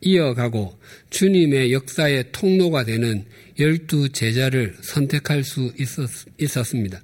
이어가고 0.00 0.78
주님의 1.10 1.72
역사의 1.72 2.26
통로가 2.32 2.84
되는 2.84 3.24
열두 3.58 4.10
제자를 4.10 4.74
선택할 4.80 5.42
수 5.42 5.72
있었, 5.78 6.64
습니다 6.64 7.02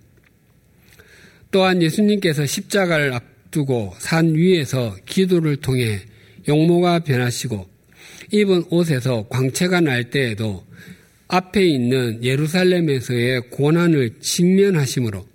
또한 1.50 1.83
예수님께서 1.83 2.46
십자가를 2.46 3.12
앞두고 3.12 3.94
산 3.98 4.35
위에서 4.35 4.96
기도를 5.07 5.57
통해 5.57 6.00
용모가 6.48 7.00
변하시고 7.00 7.68
입은 8.33 8.64
옷에서 8.70 9.26
광채가 9.28 9.81
날 9.81 10.11
때에도 10.11 10.64
앞에 11.28 11.64
있는 11.64 12.22
예루살렘에서의 12.22 13.50
고난을 13.50 14.20
직면하심으로 14.20 15.26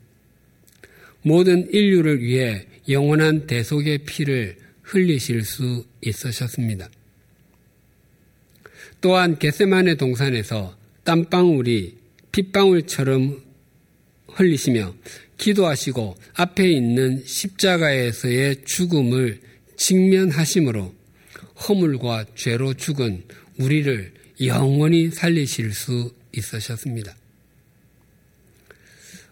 모든 1.23 1.67
인류를 1.71 2.21
위해 2.21 2.65
영원한 2.87 3.47
대속의 3.47 3.99
피를 3.99 4.55
흘리실 4.83 5.43
수 5.43 5.85
있으셨습니다. 6.01 6.89
또한 9.01 9.37
겟세만의 9.37 9.97
동산에서 9.97 10.75
땀방울이 11.03 11.97
핏방울처럼 12.31 13.41
흘리시며 14.27 14.93
기도하시고 15.37 16.17
앞에 16.33 16.69
있는 16.71 17.23
십자가에서의 17.25 18.63
죽음을 18.65 19.39
직면하심으로 19.75 20.93
허물과 21.67 22.25
죄로 22.35 22.73
죽은 22.73 23.23
우리를 23.59 24.13
영원히 24.41 25.09
살리실 25.09 25.73
수 25.73 26.13
있으셨습니다. 26.35 27.15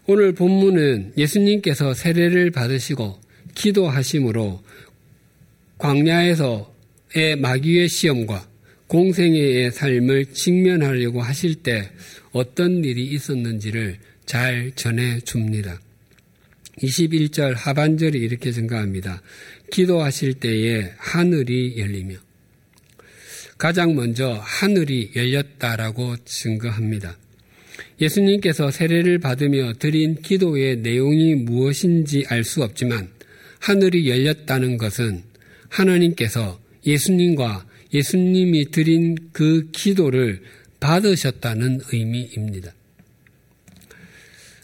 오늘 0.06 0.32
본문은 0.32 1.14
예수님께서 1.16 1.94
세례를 1.94 2.52
받으시고 2.52 3.20
기도하심으로 3.54 4.62
광야에서의 5.78 7.36
마귀의 7.38 7.88
시험과 7.88 8.48
공생애의 8.88 9.72
삶을 9.72 10.26
직면하려고 10.26 11.20
하실 11.20 11.56
때 11.56 11.90
어떤 12.32 12.84
일이 12.84 13.04
있었는지를 13.06 13.98
잘 14.26 14.72
전해 14.76 15.20
줍니다. 15.20 15.80
21절 16.82 17.54
하반절이 17.56 18.18
이렇게 18.18 18.52
증가합니다. 18.52 19.22
기도하실 19.72 20.34
때에 20.34 20.92
하늘이 20.98 21.78
열리며 21.78 22.16
가장 23.58 23.94
먼저 23.94 24.38
하늘이 24.42 25.12
열렸다라고 25.16 26.16
증거합니다. 26.24 27.16
예수님께서 28.00 28.70
세례를 28.70 29.18
받으며 29.18 29.72
드린 29.74 30.20
기도의 30.20 30.78
내용이 30.78 31.34
무엇인지 31.34 32.26
알 32.28 32.44
수 32.44 32.62
없지만 32.62 33.08
하늘이 33.58 34.08
열렸다는 34.08 34.76
것은 34.76 35.22
하나님께서 35.70 36.60
예수님과 36.84 37.66
예수님이 37.92 38.70
드린 38.70 39.16
그 39.32 39.70
기도를 39.72 40.42
받으셨다는 40.80 41.80
의미입니다. 41.92 42.72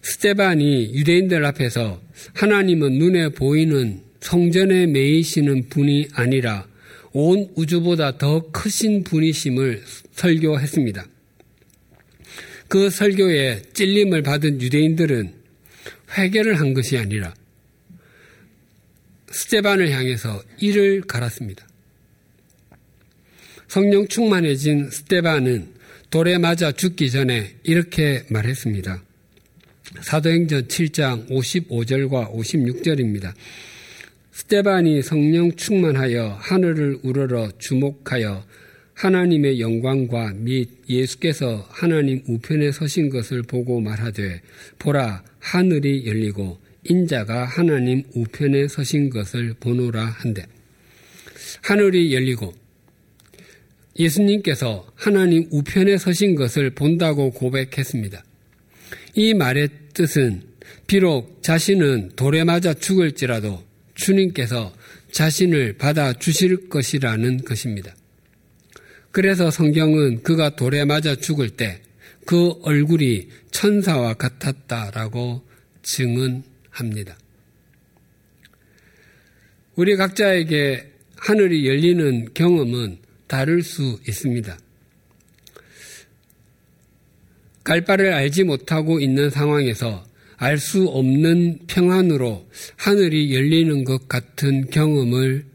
스테반이 0.03 0.95
유대인들 0.95 1.45
앞에서 1.45 2.03
하나님은 2.35 2.99
눈에 2.99 3.29
보이는 3.31 4.01
성전에 4.21 4.87
매이시는 4.87 5.69
분이 5.69 6.09
아니라 6.13 6.67
온 7.13 7.49
우주보다 7.55 8.19
더 8.19 8.51
크신 8.51 9.05
분이심을 9.05 9.83
설교했습니다. 10.13 11.07
그 12.69 12.89
설교에 12.89 13.63
찔림을 13.75 14.23
받은 14.23 14.61
유대인들은 14.63 15.35
회개를 16.17 16.59
한 16.59 16.73
것이 16.75 16.97
아니라 16.97 17.35
스테반을 19.31 19.91
향해서 19.91 20.43
이를 20.59 21.03
갈았습니다. 21.03 21.67
성령 23.73 24.07
충만해진 24.07 24.91
스테반은 24.91 25.67
돌에 26.11 26.37
맞아 26.37 26.73
죽기 26.73 27.11
전에 27.11 27.55
이렇게 27.63 28.23
말했습니다. 28.29 29.03
사도행전 30.03 30.69
7장 30.69 31.31
55절과 31.31 32.35
56절입니다. 32.35 33.33
스테반이 34.31 35.01
성령 35.01 35.57
충만하여 35.57 36.37
하늘을 36.39 36.99
우러러 37.03 37.51
주목하여 37.57 38.45
하나님의 38.93 39.59
영광과 39.59 40.35
및 40.35 40.69
예수께서 40.91 41.67
하나님 41.71 42.23
우편에 42.29 42.73
서신 42.73 43.09
것을 43.09 43.43
보고 43.43 43.81
말하되 43.81 44.43
보라 44.81 45.25
하늘이 45.39 46.07
열리고 46.07 46.59
인자가 46.85 47.47
하나님 47.47 48.03
우편에 48.15 48.69
서신 48.69 49.09
것을 49.09 49.55
보노라 49.59 50.05
한데 50.05 50.45
하늘이 51.63 52.13
열리고 52.13 52.61
예수님께서 53.99 54.87
하나님 54.95 55.47
우편에 55.51 55.99
서신 55.99 56.35
것을 56.35 56.71
본다고 56.71 57.31
고백했습니다. 57.31 58.25
이 59.15 59.35
말의 59.35 59.69
뜻은 59.95 60.43
비록 60.87 61.43
자신은 61.43 62.13
돌에 62.17 62.45
맞아 62.45 62.73
죽을지라도 62.75 63.63
주님께서 63.95 64.75
자신을 65.11 65.75
받아 65.75 66.13
주실 66.13 66.69
것이라는 66.69 67.45
것입니다. 67.45 67.95
그래서 69.11 69.51
성경은 69.51 70.23
그가 70.23 70.57
돌에 70.57 70.85
맞아 70.85 71.15
죽을 71.15 71.51
때 71.51 71.83
그 72.25 72.55
얼굴이 72.63 73.29
천사와 73.51 74.15
같았다라고 74.15 75.43
증언합니다. 75.83 77.19
우리 79.75 79.97
각자에게 79.97 80.93
하늘이 81.17 81.67
열리는 81.67 82.29
경험은 82.35 82.99
다를 83.33 83.63
수 83.63 83.99
있습니다. 84.07 84.59
갈 87.65 87.81
바를 87.81 88.13
알지 88.13 88.45
못하고 88.45 89.01
있는 89.01 89.31
상황에서 89.31 90.05
알 90.37 90.59
수 90.59 90.87
없는 90.87 91.61
평안으로 91.67 92.47
하늘이 92.77 93.35
열리는 93.35 93.85
것 93.85 94.07
같은 94.07 94.69
경험을 94.69 95.47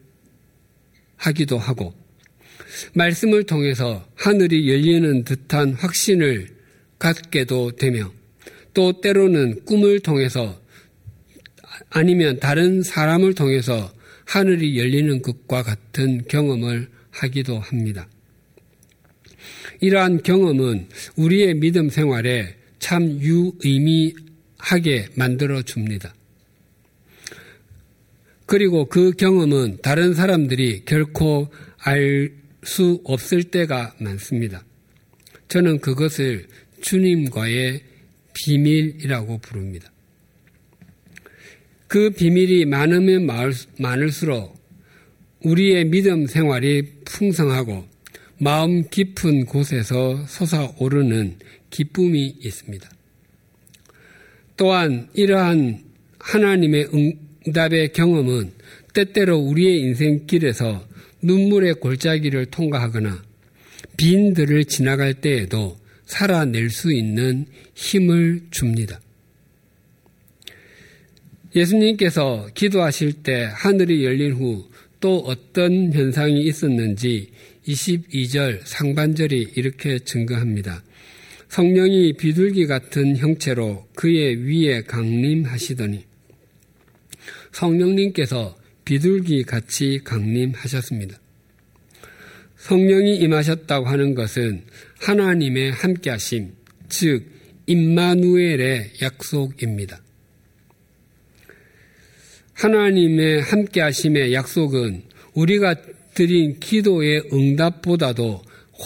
하기도 1.17 1.59
하고 1.59 1.93
말씀을 2.93 3.43
통해서 3.43 4.07
하늘이 4.15 4.71
열리는 4.71 5.23
듯한 5.23 5.73
확신을 5.73 6.47
갖게도 6.97 7.75
되며 7.75 8.11
또 8.73 9.01
때로는 9.01 9.65
꿈을 9.65 9.99
통해서 9.99 10.59
아니면 11.91 12.39
다른 12.39 12.81
사람을 12.81 13.35
통해서 13.35 13.93
하늘이 14.25 14.79
열리는 14.79 15.21
것과 15.21 15.61
같은 15.61 16.23
경험을 16.27 16.96
하기도 17.17 17.59
합니다. 17.59 18.07
이러한 19.81 20.23
경험은 20.23 20.87
우리의 21.15 21.55
믿음 21.55 21.89
생활에 21.89 22.55
참 22.79 23.19
유의미하게 23.19 25.09
만들어 25.15 25.61
줍니다. 25.61 26.13
그리고 28.45 28.85
그 28.85 29.11
경험은 29.11 29.79
다른 29.81 30.13
사람들이 30.13 30.83
결코 30.85 31.51
알 31.79 32.37
수 32.67 33.01
없을 33.05 33.43
때가 33.45 33.95
많습니다. 33.99 34.63
저는 35.47 35.79
그것을 35.79 36.47
주님과의 36.81 37.81
비밀이라고 38.33 39.39
부릅니다. 39.39 39.91
그 41.87 42.09
비밀이 42.09 42.65
많으면 42.65 43.25
많을수록 43.77 44.56
우리의 45.47 45.85
믿음 45.85 46.27
생활이 46.27 46.83
풍성하고 47.05 47.85
마음 48.37 48.87
깊은 48.89 49.45
곳에서 49.45 50.25
솟아오르는 50.27 51.37
기쁨이 51.69 52.35
있습니다. 52.39 52.89
또한 54.57 55.07
이러한 55.13 55.83
하나님의 56.19 56.89
응답의 57.47 57.93
경험은 57.93 58.51
때때로 58.93 59.37
우리의 59.37 59.79
인생길에서 59.81 60.85
눈물의 61.21 61.75
골짜기를 61.75 62.47
통과하거나 62.47 63.23
빈들을 63.95 64.65
지나갈 64.65 65.13
때에도 65.13 65.77
살아낼 66.05 66.69
수 66.69 66.91
있는 66.91 67.45
힘을 67.73 68.41
줍니다. 68.51 68.99
예수님께서 71.55 72.49
기도하실 72.53 73.23
때 73.23 73.49
하늘이 73.51 74.03
열린 74.03 74.33
후 74.33 74.67
또 74.99 75.19
어떤 75.19 75.93
현상이 75.93 76.41
있었는지 76.43 77.29
22절 77.67 78.61
상반절이 78.63 79.53
이렇게 79.55 79.99
증거합니다. 79.99 80.83
성령이 81.49 82.13
비둘기 82.13 82.67
같은 82.67 83.15
형체로 83.17 83.87
그의 83.95 84.37
위에 84.47 84.81
강림하시더니 84.83 86.05
성령님께서 87.51 88.57
비둘기 88.85 89.43
같이 89.43 90.01
강림하셨습니다. 90.03 91.19
성령이 92.57 93.17
임하셨다고 93.17 93.85
하는 93.87 94.15
것은 94.15 94.63
하나님의 94.99 95.71
함께하심, 95.71 96.53
즉 96.89 97.25
임마누엘의 97.67 98.93
약속입니다. 99.01 100.01
하나님의 102.57 103.41
함께 103.41 103.81
하심의 103.81 104.33
약속은 104.33 105.03
우리가 105.35 105.75
드린 106.15 106.59
기도의 106.59 107.29
응답보다도 107.31 108.41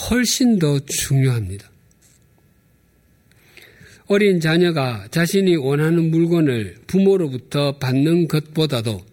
훨씬 0.10 0.60
더 0.60 0.78
중요합니다. 0.80 1.70
어린 4.08 4.42
자녀가 4.42 5.08
자신이 5.10 5.56
원하는 5.56 6.12
물건을 6.12 6.76
부모로부터 6.88 7.78
받는 7.78 8.28
것보다도 8.28 9.06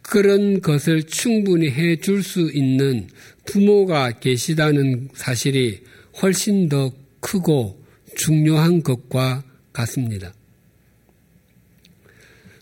그런 0.00 0.62
것을 0.62 1.02
충분히 1.02 1.68
해 1.70 1.96
줄 1.96 2.22
수 2.22 2.50
있는 2.52 3.06
부모가 3.44 4.12
계시다는 4.12 5.10
사실이 5.12 5.80
훨씬 6.22 6.70
더 6.70 6.90
크고 7.20 7.78
중요한 8.16 8.82
것과 8.82 9.44
같습니다. 9.74 10.32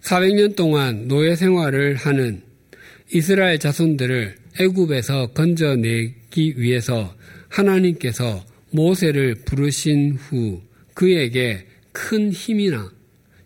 400년 0.08 0.56
동안 0.56 1.06
노예 1.06 1.36
생활을 1.36 1.96
하는 1.96 2.40
이스라엘 3.12 3.58
자손들을 3.58 4.36
애굽에서 4.58 5.32
건져내기 5.32 6.54
위해서 6.56 7.14
하나님께서 7.48 8.42
모세를 8.70 9.34
부르신 9.44 10.14
후 10.14 10.62
그에게 10.94 11.66
큰 11.92 12.32
힘이나 12.32 12.90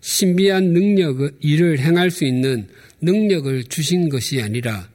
신비한 0.01 0.72
능력, 0.72 1.33
일을 1.40 1.81
행할 1.81 2.12
수 2.12 2.25
있는 2.25 2.68
능력을 3.01 3.64
주신 3.64 4.09
것이 4.09 4.40
아니라 4.40 4.88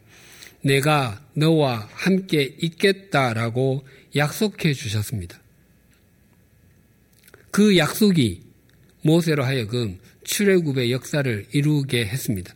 내가 0.62 1.21
너와 1.34 1.89
함께 1.91 2.56
있겠다라고 2.62 3.86
약속해 4.15 4.73
주셨습니다. 4.73 5.38
그 7.51 7.77
약속이 7.77 8.41
모세로 9.01 9.43
하여금 9.43 9.97
출애굽의 10.27 10.91
역사를 10.91 11.45
이루게 11.51 12.05
했습니다. 12.05 12.53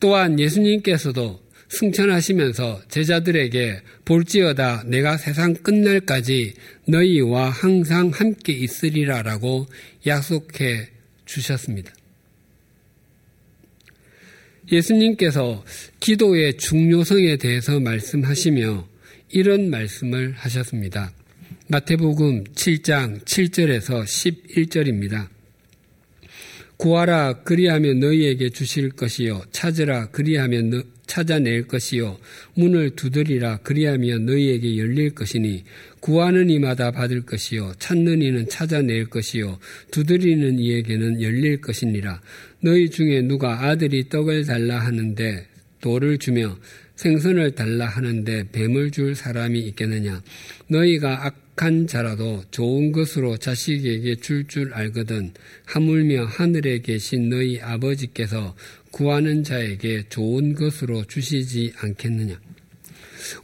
또한 0.00 0.40
예수님께서도 0.40 1.42
승천하시면서 1.68 2.82
제자들에게 2.88 3.80
볼지어다 4.04 4.84
내가 4.86 5.16
세상 5.16 5.54
끝날까지 5.54 6.54
너희와 6.86 7.50
항상 7.50 8.10
함께 8.10 8.52
있으리라라고 8.52 9.66
약속해 10.06 10.88
주셨습니다. 11.26 11.92
예수님께서 14.70 15.64
기도의 16.00 16.56
중요성에 16.56 17.36
대해서 17.36 17.80
말씀하시며 17.80 18.88
이런 19.30 19.68
말씀을 19.68 20.32
하셨습니다. 20.36 21.12
마태복음 21.68 22.44
7장 22.44 23.24
7절에서 23.24 24.04
11절입니다. 24.04 25.33
구하라 26.76 27.42
그리하면 27.44 28.00
너희에게 28.00 28.50
주실 28.50 28.90
것이요. 28.90 29.42
찾으라 29.52 30.10
그리하면 30.10 30.70
너, 30.70 30.82
찾아낼 31.06 31.66
것이요. 31.66 32.18
문을 32.54 32.90
두드리라 32.96 33.58
그리하면 33.58 34.26
너희에게 34.26 34.78
열릴 34.78 35.14
것이니 35.14 35.64
구하는 36.00 36.50
이마다 36.50 36.90
받을 36.90 37.22
것이요. 37.22 37.74
찾는 37.78 38.22
이는 38.22 38.48
찾아낼 38.48 39.06
것이요. 39.06 39.58
두드리는 39.90 40.58
이에게는 40.58 41.22
열릴 41.22 41.60
것이니라. 41.60 42.20
너희 42.60 42.90
중에 42.90 43.22
누가 43.22 43.66
아들이 43.66 44.08
떡을 44.08 44.44
달라 44.44 44.80
하는데 44.80 45.46
돌을 45.80 46.18
주며 46.18 46.56
생선을 46.96 47.54
달라 47.54 47.86
하는데 47.86 48.48
뱀을 48.52 48.90
줄 48.90 49.14
사람이 49.14 49.60
있겠느냐? 49.60 50.22
너희가 50.68 51.26
악 51.26 51.43
한 51.56 51.86
자라도 51.86 52.42
좋은 52.50 52.92
것으로 52.92 53.36
자식에게 53.36 54.16
줄줄 54.16 54.48
줄 54.48 54.74
알거든 54.74 55.32
하물며 55.64 56.26
하늘에 56.26 56.80
계신 56.80 57.28
너희 57.30 57.60
아버지께서 57.60 58.54
구하는 58.90 59.42
자에게 59.42 60.04
좋은 60.08 60.54
것으로 60.54 61.04
주시지 61.04 61.72
않겠느냐. 61.78 62.40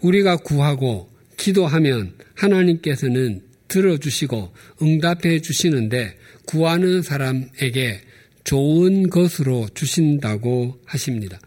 우리가 0.00 0.36
구하고 0.38 1.10
기도하면 1.36 2.14
하나님께서는 2.34 3.42
들어주시고 3.68 4.52
응답해 4.82 5.40
주시는데 5.40 6.16
구하는 6.44 7.02
사람에게 7.02 8.00
좋은 8.44 9.08
것으로 9.08 9.68
주신다고 9.72 10.78
하십니다. 10.84 11.40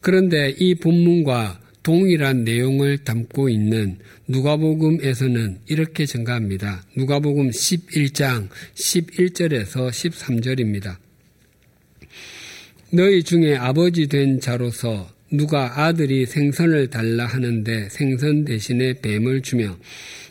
그런데 0.00 0.54
이 0.58 0.74
본문과 0.74 1.60
동일한 1.82 2.44
내용을 2.44 2.98
담고 2.98 3.48
있는 3.48 3.98
누가복음에서는 4.28 5.58
이렇게 5.66 6.06
증가합니다. 6.06 6.84
누가복음 6.96 7.50
11장 7.50 8.48
11절에서 8.74 9.88
13절입니다. 9.90 10.96
너희 12.90 13.22
중에 13.22 13.56
아버지 13.56 14.06
된 14.06 14.38
자로서 14.38 15.10
누가 15.30 15.86
아들이 15.86 16.26
생선을 16.26 16.90
달라 16.90 17.26
하는데 17.26 17.88
생선 17.88 18.44
대신에 18.44 19.00
뱀을 19.00 19.40
주며 19.40 19.76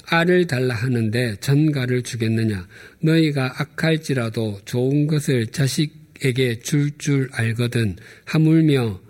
알을 0.05 0.45
달라 0.45 0.75
하는데 0.75 1.35
전가를 1.39 2.03
주겠느냐 2.03 2.67
너희가 2.99 3.55
악할지라도 3.57 4.59
좋은 4.65 5.07
것을 5.07 5.47
자식에게 5.47 6.59
줄줄 6.59 6.91
줄 6.99 7.29
알거든 7.31 7.95
하물며 8.25 9.01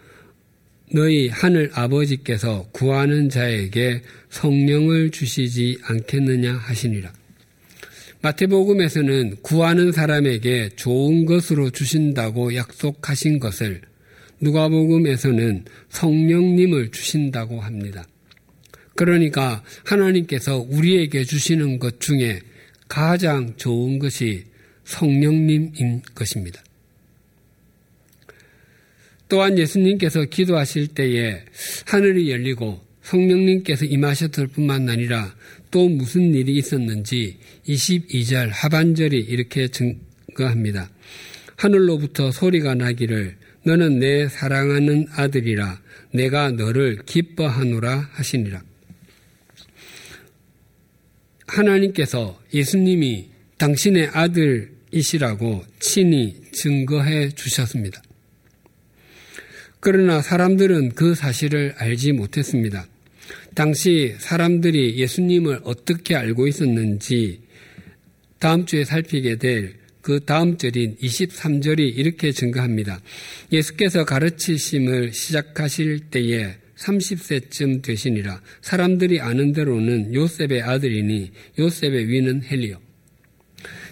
너희 0.93 1.30
하늘 1.30 1.71
아버지께서 1.73 2.67
구하는 2.71 3.30
자에게 3.30 4.01
성령을 4.30 5.12
주시지 5.12 5.77
않겠느냐 5.84 6.54
하시니라. 6.54 7.13
마태복음에서는 8.21 9.38
구하는 9.41 9.91
사람에게 9.91 10.69
좋은 10.75 11.25
것으로 11.25 11.69
주신다고 11.69 12.56
약속하신 12.56 13.39
것을 13.39 13.82
누가복음에서는 14.41 15.65
성령님을 15.89 16.91
주신다고 16.91 17.62
합니다. 17.62 18.06
그러니까 18.95 19.63
하나님께서 19.86 20.58
우리에게 20.58 21.23
주시는 21.23 21.80
것 21.80 21.99
중에 21.99 22.41
가장 22.88 23.56
좋은 23.56 23.97
것이 23.97 24.43
성령님인 24.84 26.01
것입니다. 26.13 26.62
또한 29.32 29.58
예수님께서 29.58 30.26
기도하실 30.26 30.88
때에 30.88 31.41
하늘이 31.86 32.30
열리고 32.32 32.82
성령님께서 33.02 33.86
임하셨을 33.86 34.48
뿐만 34.48 34.89
아니라 34.89 35.34
또 35.72 35.88
무슨 35.88 36.34
일이 36.36 36.58
있었는지 36.58 37.38
22절 37.65 38.50
하반절이 38.52 39.17
이렇게 39.17 39.70
증거합니다. 39.70 40.89
하늘로부터 41.56 42.30
소리가 42.30 42.76
나기를 42.76 43.38
너는 43.63 44.00
내 44.00 44.28
사랑하는 44.28 45.08
아들이라 45.12 45.80
내가 46.13 46.52
너를 46.52 46.98
기뻐하노라 47.06 48.10
하시니라. 48.12 48.62
하나님께서 51.48 52.38
예수님이 52.54 53.30
당신의 53.58 54.10
아들이시라고 54.12 55.63
친히 55.80 56.36
증거해 56.52 57.30
주셨습니다. 57.30 58.02
그러나 59.82 60.22
사람들은 60.22 60.91
그 60.91 61.13
사실을 61.13 61.74
알지 61.78 62.13
못했습니다. 62.13 62.88
당시 63.54 64.15
사람들이 64.20 64.96
예수님을 64.98 65.60
어떻게 65.65 66.15
알고 66.15 66.48
있었는지 66.48 67.41
다음 68.39 68.65
주에 68.65 68.86
살피게 68.86 69.36
될 69.36 69.82
그 70.02 70.20
다음 70.26 70.58
절인 70.58 70.98
23절이 70.98 71.98
이렇게 71.98 72.32
증거합니다. 72.32 73.02
예수께서 73.52 74.04
가르치심을 74.04 75.13
시작하실 75.13 76.00
때에 76.12 76.56
30세쯤 76.76 77.84
되시니라 77.84 78.41
사람들이 78.62 79.22
아는 79.22 79.54
대로는 79.54 80.13
요셉의 80.15 80.63
아들이니 80.63 81.32
요셉의 81.60 82.08
위는 82.08 82.44
헬리오. 82.44 82.78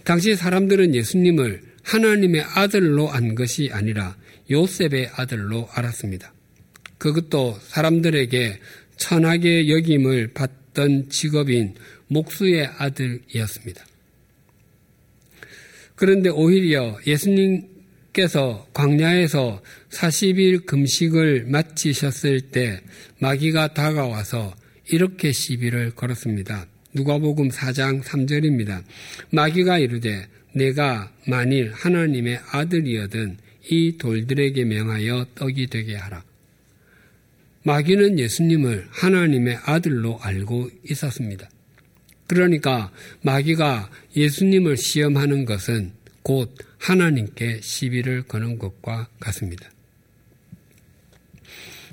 당시 0.04 0.36
사람들은 0.36 0.95
예수님을 0.95 1.62
하나님의 1.84 2.43
아들로 2.56 3.10
안 3.10 3.36
것이 3.36 3.69
아니라 3.71 4.17
요셉의 4.49 5.12
아들로 5.13 5.67
알았습니다. 5.71 6.33
그것도 6.97 7.57
사람들에게 7.62 8.59
천하게 8.97 9.69
여김을 9.69 10.33
받던 10.33 11.09
직업인 11.09 11.75
목수의 12.07 12.67
아들이었습니다. 12.77 13.85
그런데 15.95 16.29
오히려 16.29 16.97
예수님께서 17.05 18.67
광야에서 18.73 19.62
40일 19.89 20.65
금식을 20.65 21.45
마치셨을 21.45 22.41
때 22.51 22.81
마귀가 23.19 23.73
다가와서 23.73 24.55
이렇게 24.91 25.31
시비를 25.31 25.91
걸었습니다. 25.91 26.67
누가복음 26.93 27.49
4장 27.49 28.01
3절입니다. 28.01 28.83
마귀가 29.31 29.77
이르되 29.77 30.27
내가 30.53 31.12
만일 31.27 31.71
하나님의 31.73 32.39
아들이어든 32.51 33.38
이 33.69 33.98
돌들에게 33.98 34.63
명하여 34.65 35.28
떡이 35.36 35.67
되게 35.67 35.95
하라. 35.95 36.24
마귀는 37.63 38.19
예수님을 38.19 38.88
하나님의 38.89 39.60
아들로 39.63 40.19
알고 40.22 40.69
있었습니다. 40.89 41.50
그러니까 42.28 42.91
마귀가 43.22 43.89
예수님을 44.15 44.78
시험하는 44.78 45.45
것은 45.45 45.91
곧 46.24 46.56
하나님께 46.78 47.60
시비를 47.62 48.24
거는 48.24 48.60
것과 48.60 49.10
같습니다. 49.19 49.69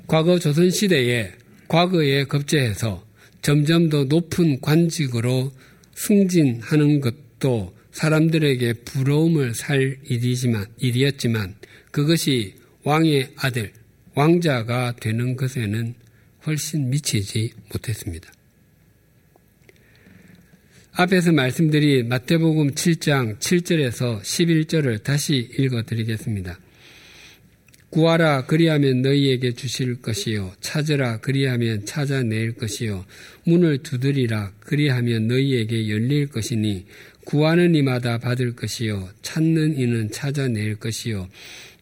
과거 0.07 0.39
조선시대에 0.39 1.33
과거에 1.67 2.23
급제해서 2.25 3.05
점점 3.41 3.89
더 3.89 4.05
높은 4.05 4.61
관직으로 4.61 5.51
승진하는 5.95 7.01
것도 7.01 7.75
사람들에게 7.97 8.73
부러움을 8.85 9.55
살 9.55 9.97
일이지만, 10.03 10.67
일이었지만 10.77 11.55
그것이 11.89 12.53
왕의 12.83 13.31
아들, 13.37 13.73
왕자가 14.13 14.97
되는 14.99 15.35
것에는 15.35 15.95
훨씬 16.45 16.91
미치지 16.91 17.53
못했습니다. 17.73 18.31
앞에서 20.91 21.31
말씀드린 21.31 22.07
마태복음 22.07 22.75
7장 22.75 23.39
7절에서 23.39 24.21
11절을 24.21 25.01
다시 25.03 25.49
읽어 25.57 25.81
드리겠습니다. 25.81 26.59
구하라 27.89 28.45
그리하면 28.45 29.01
너희에게 29.01 29.53
주실 29.53 30.01
것이요 30.01 30.53
찾으라 30.59 31.19
그리하면 31.21 31.85
찾아낼 31.85 32.53
것이요 32.53 33.05
문을 33.45 33.77
두드리라 33.79 34.51
그리하면 34.59 35.27
너희에게 35.27 35.89
열릴 35.89 36.27
것이니 36.27 36.85
구하는 37.27 37.75
이마다 37.75 38.17
받을 38.17 38.55
것이요 38.55 39.09
찾는 39.21 39.77
이는 39.77 40.09
찾아낼 40.11 40.77
것이요 40.77 41.27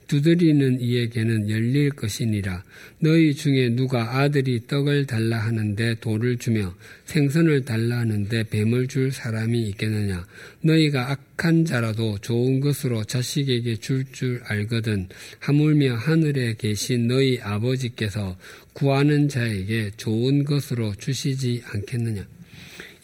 두드리는 0.08 0.82
이에게는 0.82 1.52
열릴 1.52 1.92
것이니라. 1.92 2.64
너희 3.00 3.36
중에 3.36 3.70
누가 3.70 4.20
아들이 4.20 4.66
떡을 4.66 5.06
달라 5.06 5.38
하는데 5.38 5.96
돌을 6.00 6.38
주며 6.38 6.76
생선을 7.06 7.64
달라 7.66 8.00
하는데 8.00 8.44
뱀을 8.50 8.88
줄 8.88 9.12
사람이 9.12 9.68
있겠느냐. 9.70 10.26
너희가 10.62 11.12
악한 11.12 11.66
자라도 11.66 12.18
좋은 12.20 12.60
것으로 12.60 13.04
자식에게 13.04 13.76
줄줄 13.76 14.06
줄 14.14 14.42
알거든. 14.46 15.10
하물며 15.40 15.96
하늘에 15.96 16.56
계신 16.58 17.08
너희 17.08 17.40
아버지께서 17.40 18.36
구하는 18.74 19.28
자에게 19.28 19.92
좋은 19.98 20.44
것으로 20.44 20.96
주시지 20.96 21.62
않겠느냐. 21.66 22.26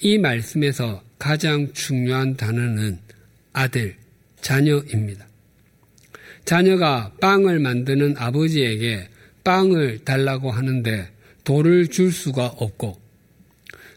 이 0.02 0.18
말씀에서 0.18 1.04
가장 1.22 1.72
중요한 1.74 2.36
단어는 2.36 2.98
아들, 3.54 3.96
자녀입니다. 4.42 5.28
자녀가 6.46 7.14
빵을 7.22 7.60
만드는 7.60 8.16
아버지에게 8.18 9.08
빵을 9.44 10.00
달라고 10.04 10.50
하는데 10.50 11.12
돌을 11.44 11.90
줄 11.90 12.12
수가 12.12 12.48
없고 12.48 13.00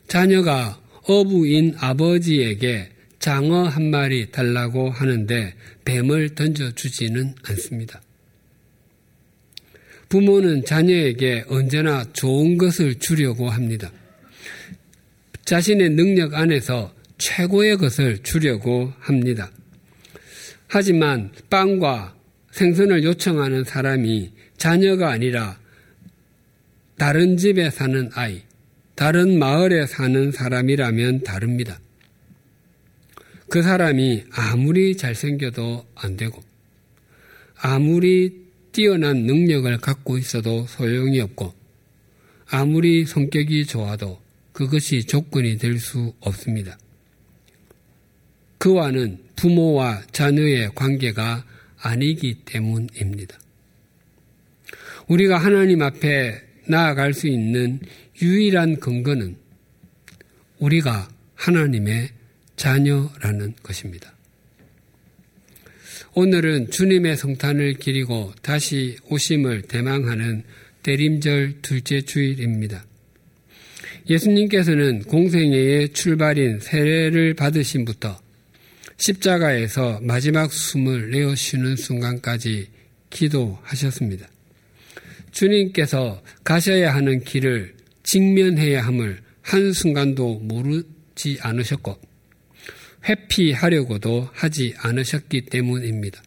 자녀가 0.07 0.79
어부인 1.05 1.77
아버지에게 1.79 2.91
장어 3.21 3.69
한 3.69 3.91
마리 3.91 4.31
달라고 4.31 4.91
하는데 4.91 5.55
뱀을 5.87 6.35
던져주지는 6.35 7.37
않습니다. 7.43 8.03
부모는 10.11 10.67
자녀에게 10.67 11.47
언제나 11.49 12.05
좋은 12.13 12.59
것을 12.59 12.97
주려고 12.97 13.49
합니다. 13.49 13.91
자신의 15.47 15.89
능력 15.91 16.35
안에서 16.35 16.94
최고의 17.19 17.77
것을 17.77 18.23
주려고 18.23 18.93
합니다. 18.99 19.51
하지만 20.69 21.31
빵과 21.51 22.17
생선을 22.53 23.05
요청하는 23.05 23.65
사람이 23.65 24.33
자녀가 24.57 25.11
아니라 25.11 25.59
다른 26.97 27.37
집에 27.37 27.71
사는 27.71 28.11
아이, 28.15 28.43
다른 28.95 29.39
마을에 29.39 29.87
사는 29.87 30.31
사람이라면 30.31 31.23
다릅니다. 31.25 31.81
그 33.49 33.63
사람이 33.63 34.25
아무리 34.33 34.97
잘생겨도 34.97 35.87
안 35.95 36.17
되고, 36.17 36.43
아무리 37.57 38.45
뛰어난 38.73 39.25
능력을 39.25 39.77
갖고 39.79 40.19
있어도 40.19 40.67
소용이 40.67 41.21
없고, 41.21 41.53
아무리 42.49 43.05
성격이 43.05 43.67
좋아도 43.67 44.21
그것이 44.53 45.05
조건이 45.05 45.59
될 45.59 45.79
수 45.79 46.15
없습니다. 46.21 46.79
그와는 48.65 49.19
부모와 49.37 50.05
자녀의 50.11 50.71
관계가 50.75 51.45
아니기 51.77 52.37
때문입니다. 52.47 53.39
우리가 55.07 55.37
하나님 55.37 55.83
앞에 55.83 56.41
나아갈 56.67 57.13
수 57.13 57.29
있는 57.29 57.79
유일한 58.23 58.81
근거는 58.81 59.37
우리가 60.61 61.11
하나님의 61.35 62.09
자녀라는 62.57 63.53
것입니다. 63.63 64.15
오늘은 66.15 66.71
주님의 66.71 67.19
성탄을 67.19 67.75
기리고 67.75 68.33
다시 68.41 68.97
오심을 69.11 69.63
대망하는 69.69 70.43
대림절 70.83 71.61
둘째 71.61 72.01
주일입니다. 72.01 72.87
예수님께서는 74.09 75.03
공생애의 75.03 75.91
출발인 75.91 76.61
세례를 76.61 77.35
받으심부터 77.35 78.24
십자가에서 78.97 80.01
마지막 80.03 80.53
숨을 80.53 81.11
내어 81.11 81.35
쉬는 81.35 81.77
순간까지 81.77 82.69
기도하셨습니다. 83.11 84.29
주님께서 85.33 86.23
가셔야 86.45 86.95
하는 86.95 87.23
길을 87.25 87.75
직면해야 88.05 88.87
함을 88.87 89.21
한순간도 89.43 90.41
모르지 90.41 91.39
않으셨고 91.41 91.99
회피하려고도 93.07 94.29
하지 94.33 94.75
않으셨기 94.79 95.43
때문입니다. 95.47 96.23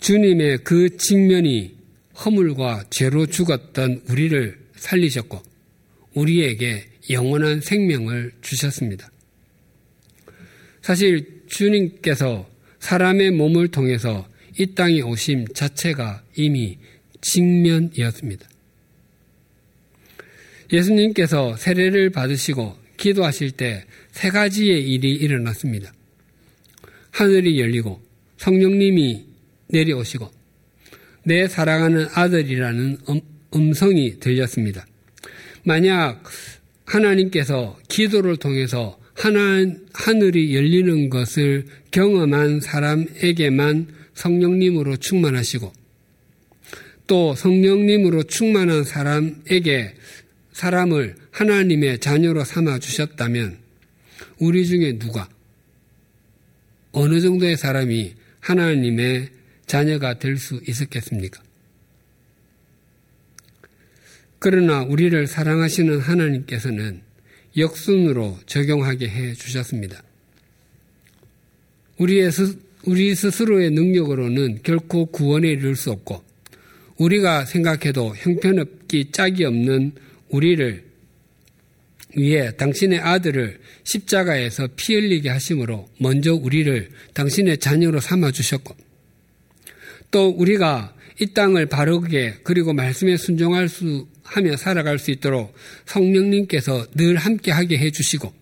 주님의 0.00 0.58
그 0.64 0.96
직면이 0.96 1.76
허물과 2.24 2.84
죄로 2.90 3.26
죽었던 3.26 4.02
우리를 4.08 4.58
살리셨고 4.76 5.42
우리에게 6.14 6.84
영원한 7.10 7.60
생명을 7.60 8.32
주셨습니다. 8.40 9.10
사실 10.86 11.42
주님께서 11.48 12.48
사람의 12.78 13.32
몸을 13.32 13.66
통해서 13.72 14.24
이 14.56 14.66
땅에 14.66 15.00
오심 15.00 15.48
자체가 15.48 16.22
이미 16.36 16.78
직면이었습니다. 17.22 18.48
예수님께서 20.72 21.56
세례를 21.56 22.10
받으시고 22.10 22.76
기도하실 22.98 23.50
때 23.50 23.84
세 24.12 24.30
가지의 24.30 24.88
일이 24.88 25.12
일어났습니다. 25.12 25.92
하늘이 27.10 27.58
열리고 27.58 28.00
성령님이 28.36 29.26
내려오시고 29.66 30.30
내 31.24 31.48
사랑하는 31.48 32.06
아들이라는 32.14 32.98
음, 33.08 33.20
음성이 33.56 34.20
들렸습니다. 34.20 34.86
만약 35.64 36.22
하나님께서 36.84 37.76
기도를 37.88 38.36
통해서 38.36 39.00
하나, 39.16 39.64
하늘이 39.94 40.54
열리는 40.54 41.08
것을 41.08 41.66
경험한 41.90 42.60
사람에게만 42.60 43.88
성령님으로 44.14 44.96
충만하시고 44.98 45.72
또 47.06 47.34
성령님으로 47.34 48.24
충만한 48.24 48.84
사람에게 48.84 49.94
사람을 50.52 51.16
하나님의 51.30 51.98
자녀로 52.00 52.44
삼아 52.44 52.78
주셨다면 52.78 53.58
우리 54.38 54.66
중에 54.66 54.98
누가 54.98 55.28
어느 56.92 57.20
정도의 57.20 57.56
사람이 57.56 58.14
하나님의 58.40 59.30
자녀가 59.66 60.18
될 60.18 60.38
수 60.38 60.60
있었겠습니까? 60.66 61.42
그러나 64.38 64.82
우리를 64.82 65.26
사랑하시는 65.26 65.98
하나님께서는 66.00 67.05
역순으로 67.56 68.38
적용하게 68.46 69.08
해 69.08 69.34
주셨습니다. 69.34 70.02
우리의 71.98 72.30
스, 72.30 72.58
우리 72.84 73.14
스스로의 73.14 73.70
능력으로는 73.70 74.60
결코 74.62 75.06
구원에 75.06 75.48
이를 75.48 75.76
수 75.76 75.90
없고 75.90 76.22
우리가 76.98 77.44
생각해도 77.44 78.14
형편없기 78.16 79.10
짝이 79.12 79.44
없는 79.44 79.92
우리를 80.28 80.84
위해 82.16 82.56
당신의 82.56 83.00
아들을 83.00 83.58
십자가에서 83.84 84.68
피 84.76 84.94
흘리게 84.94 85.28
하심으로 85.28 85.88
먼저 85.98 86.34
우리를 86.34 86.88
당신의 87.12 87.58
자녀로 87.58 88.00
삼아 88.00 88.30
주셨고 88.32 88.74
또 90.10 90.28
우리가 90.28 90.94
이 91.20 91.26
땅을 91.32 91.66
바르게 91.66 92.36
그리고 92.42 92.72
말씀에 92.72 93.16
순종할 93.16 93.68
수 93.68 94.06
하며 94.26 94.56
살아갈 94.56 94.98
수 94.98 95.10
있도록 95.10 95.54
성령님께서 95.86 96.86
늘 96.94 97.16
함께하게 97.16 97.78
해주시고 97.78 98.32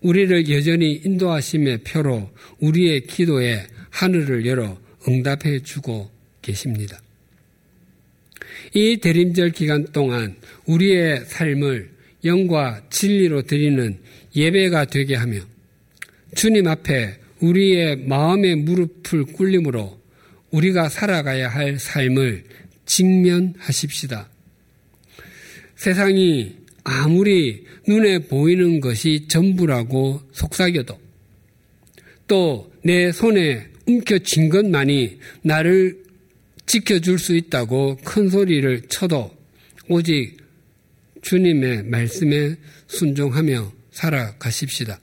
우리를 0.00 0.50
여전히 0.50 1.00
인도하심의 1.04 1.78
표로 1.78 2.30
우리의 2.60 3.06
기도에 3.06 3.66
하늘을 3.90 4.46
열어 4.46 4.78
응답해 5.08 5.60
주고 5.62 6.10
계십니다. 6.42 7.00
이 8.74 8.98
대림절 8.98 9.50
기간 9.50 9.84
동안 9.92 10.36
우리의 10.66 11.24
삶을 11.26 11.90
영과 12.24 12.82
진리로 12.90 13.42
드리는 13.42 13.98
예배가 14.34 14.86
되게 14.86 15.14
하며 15.14 15.40
주님 16.34 16.66
앞에 16.66 17.16
우리의 17.40 17.96
마음의 17.96 18.56
무릎을 18.56 19.24
꿇림으로 19.32 20.00
우리가 20.50 20.88
살아가야 20.88 21.48
할 21.48 21.78
삶을 21.78 22.44
직면하십시다. 22.86 24.28
세상이 25.76 26.56
아무리 26.84 27.64
눈에 27.88 28.20
보이는 28.20 28.80
것이 28.80 29.26
전부라고 29.28 30.22
속삭여도 30.32 30.98
또 32.26 32.74
내 32.84 33.12
손에 33.12 33.66
움켜쥔 33.86 34.50
것만이 34.50 35.18
나를 35.42 36.04
지켜줄 36.66 37.18
수 37.18 37.34
있다고 37.34 37.96
큰 38.04 38.28
소리를 38.28 38.82
쳐도 38.88 39.34
오직 39.88 40.36
주님의 41.22 41.84
말씀에 41.84 42.56
순종하며 42.86 43.72
살아가십시다. 43.90 45.00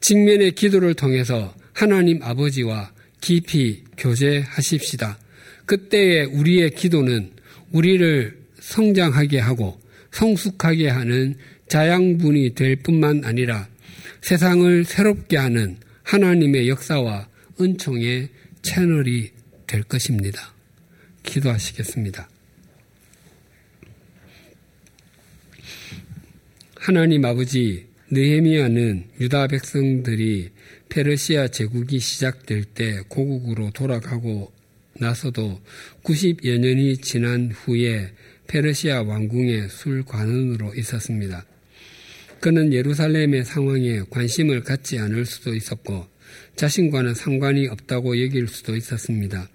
직면의 0.00 0.52
기도를 0.52 0.92
통해서 0.92 1.54
하나님 1.72 2.22
아버지와 2.22 2.92
깊이 3.22 3.82
교제하십시다. 3.96 5.18
그때의 5.66 6.26
우리의 6.26 6.70
기도는 6.70 7.32
우리를 7.72 8.38
성장하게 8.60 9.38
하고 9.38 9.80
성숙하게 10.12 10.88
하는 10.88 11.34
자양분이 11.68 12.54
될 12.54 12.76
뿐만 12.76 13.24
아니라 13.24 13.68
세상을 14.20 14.84
새롭게 14.84 15.36
하는 15.36 15.76
하나님의 16.02 16.68
역사와 16.68 17.28
은총의 17.60 18.28
채널이 18.62 19.30
될 19.66 19.82
것입니다. 19.82 20.54
기도하시겠습니다. 21.24 22.28
하나님 26.76 27.24
아버지, 27.24 27.86
느헤미야는 28.10 29.08
유다 29.20 29.48
백성들이 29.48 30.50
페르시아 30.88 31.48
제국이 31.48 31.98
시작될 31.98 32.64
때 32.64 33.00
고국으로 33.08 33.70
돌아가고 33.70 34.53
나서도 34.98 35.60
90여 36.02 36.58
년이 36.58 36.98
지난 36.98 37.50
후에 37.50 38.12
페르시아 38.46 39.02
왕궁의 39.02 39.68
술관원으로 39.68 40.74
있었습니다. 40.74 41.44
그는 42.40 42.72
예루살렘의 42.72 43.44
상황에 43.44 44.02
관심을 44.10 44.62
갖지 44.62 44.98
않을 44.98 45.24
수도 45.24 45.54
있었고 45.54 46.06
자신과는 46.56 47.14
상관이 47.14 47.68
없다고 47.68 48.20
여길 48.22 48.48
수도 48.48 48.76
있었습니다. 48.76 49.48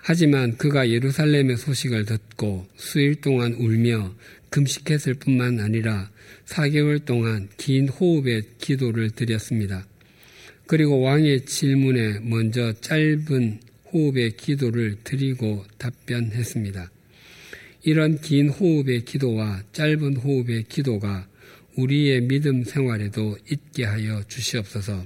하지만 0.00 0.56
그가 0.56 0.88
예루살렘의 0.88 1.56
소식을 1.56 2.04
듣고 2.04 2.66
수일 2.76 3.16
동안 3.16 3.54
울며 3.54 4.14
금식했을 4.50 5.14
뿐만 5.14 5.60
아니라 5.60 6.10
4개월 6.46 7.04
동안 7.04 7.48
긴 7.56 7.88
호흡의 7.88 8.42
기도를 8.58 9.10
드렸습니다. 9.10 9.86
그리고 10.66 11.00
왕의 11.00 11.44
질문에 11.44 12.20
먼저 12.22 12.72
짧은 12.80 13.60
호흡의 13.92 14.36
기도를 14.36 14.96
드리고 15.04 15.64
답변했습니다. 15.78 16.90
이런 17.84 18.20
긴 18.20 18.48
호흡의 18.48 19.04
기도와 19.04 19.62
짧은 19.72 20.16
호흡의 20.16 20.64
기도가 20.68 21.28
우리의 21.76 22.22
믿음 22.22 22.64
생활에도 22.64 23.36
있게 23.50 23.84
하여 23.84 24.22
주시옵소서. 24.26 25.04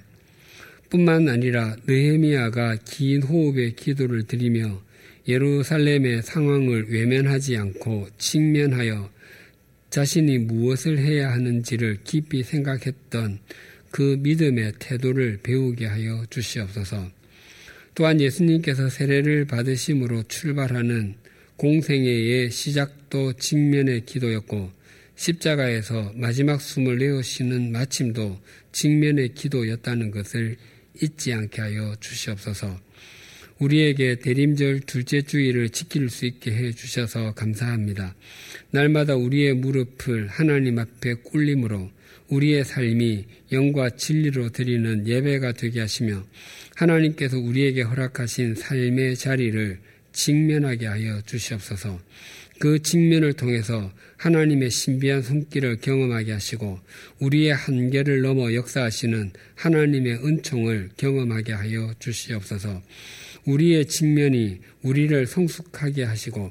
뿐만 0.88 1.28
아니라 1.28 1.76
느헤미야가 1.86 2.78
긴 2.84 3.22
호흡의 3.22 3.76
기도를 3.76 4.24
드리며 4.24 4.82
예루살렘의 5.28 6.22
상황을 6.22 6.90
외면하지 6.90 7.56
않고 7.56 8.08
직면하여 8.18 9.10
자신이 9.90 10.38
무엇을 10.38 10.98
해야 10.98 11.32
하는지를 11.32 11.98
깊이 12.04 12.42
생각했던 12.42 13.40
그 13.90 14.16
믿음의 14.20 14.74
태도를 14.78 15.40
배우게 15.42 15.86
하여 15.86 16.24
주시옵소서. 16.30 17.19
또한 17.94 18.20
예수님께서 18.20 18.88
세례를 18.88 19.46
받으심으로 19.46 20.24
출발하는 20.24 21.14
공생애의 21.56 22.50
시작도 22.50 23.34
직면의 23.34 24.06
기도였고 24.06 24.70
십자가에서 25.16 26.12
마지막 26.14 26.60
숨을 26.60 26.98
내어쉬는 26.98 27.72
마침도 27.72 28.40
직면의 28.72 29.34
기도였다는 29.34 30.10
것을 30.10 30.56
잊지 31.02 31.34
않게 31.34 31.60
하여 31.60 31.94
주시옵소서. 32.00 32.80
우리에게 33.58 34.20
대림절 34.20 34.80
둘째 34.80 35.20
주일을 35.20 35.68
지킬 35.68 36.08
수 36.08 36.24
있게 36.24 36.50
해 36.52 36.72
주셔서 36.72 37.34
감사합니다. 37.34 38.14
날마다 38.70 39.16
우리의 39.16 39.52
무릎을 39.54 40.28
하나님 40.28 40.78
앞에 40.78 41.14
꿇림으로 41.24 41.90
우리의 42.28 42.64
삶이 42.64 43.26
영과 43.52 43.90
진리로 43.90 44.48
드리는 44.48 45.06
예배가 45.06 45.52
되게 45.52 45.80
하시며 45.80 46.24
하나님께서 46.80 47.38
우리에게 47.38 47.82
허락하신 47.82 48.54
삶의 48.54 49.16
자리를 49.16 49.78
직면하게 50.12 50.86
하여 50.86 51.20
주시옵소서. 51.26 52.00
그 52.58 52.82
직면을 52.82 53.34
통해서 53.34 53.92
하나님의 54.16 54.70
신비한 54.70 55.22
손길을 55.22 55.78
경험하게 55.80 56.32
하시고 56.32 56.78
우리의 57.20 57.54
한계를 57.54 58.22
넘어 58.22 58.52
역사하시는 58.52 59.32
하나님의 59.56 60.24
은총을 60.24 60.90
경험하게 60.96 61.52
하여 61.52 61.94
주시옵소서. 61.98 62.82
우리의 63.44 63.86
직면이 63.86 64.60
우리를 64.82 65.26
성숙하게 65.26 66.04
하시고 66.04 66.50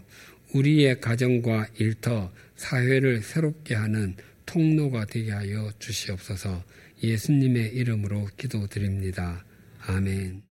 우리의 0.53 0.99
가정과 1.01 1.67
일터, 1.77 2.31
사회를 2.55 3.21
새롭게 3.21 3.75
하는 3.75 4.15
통로가 4.45 5.05
되게 5.05 5.31
하여 5.31 5.71
주시옵소서 5.77 6.63
예수님의 7.03 7.75
이름으로 7.75 8.27
기도드립니다. 8.35 9.45
아멘. 9.89 10.48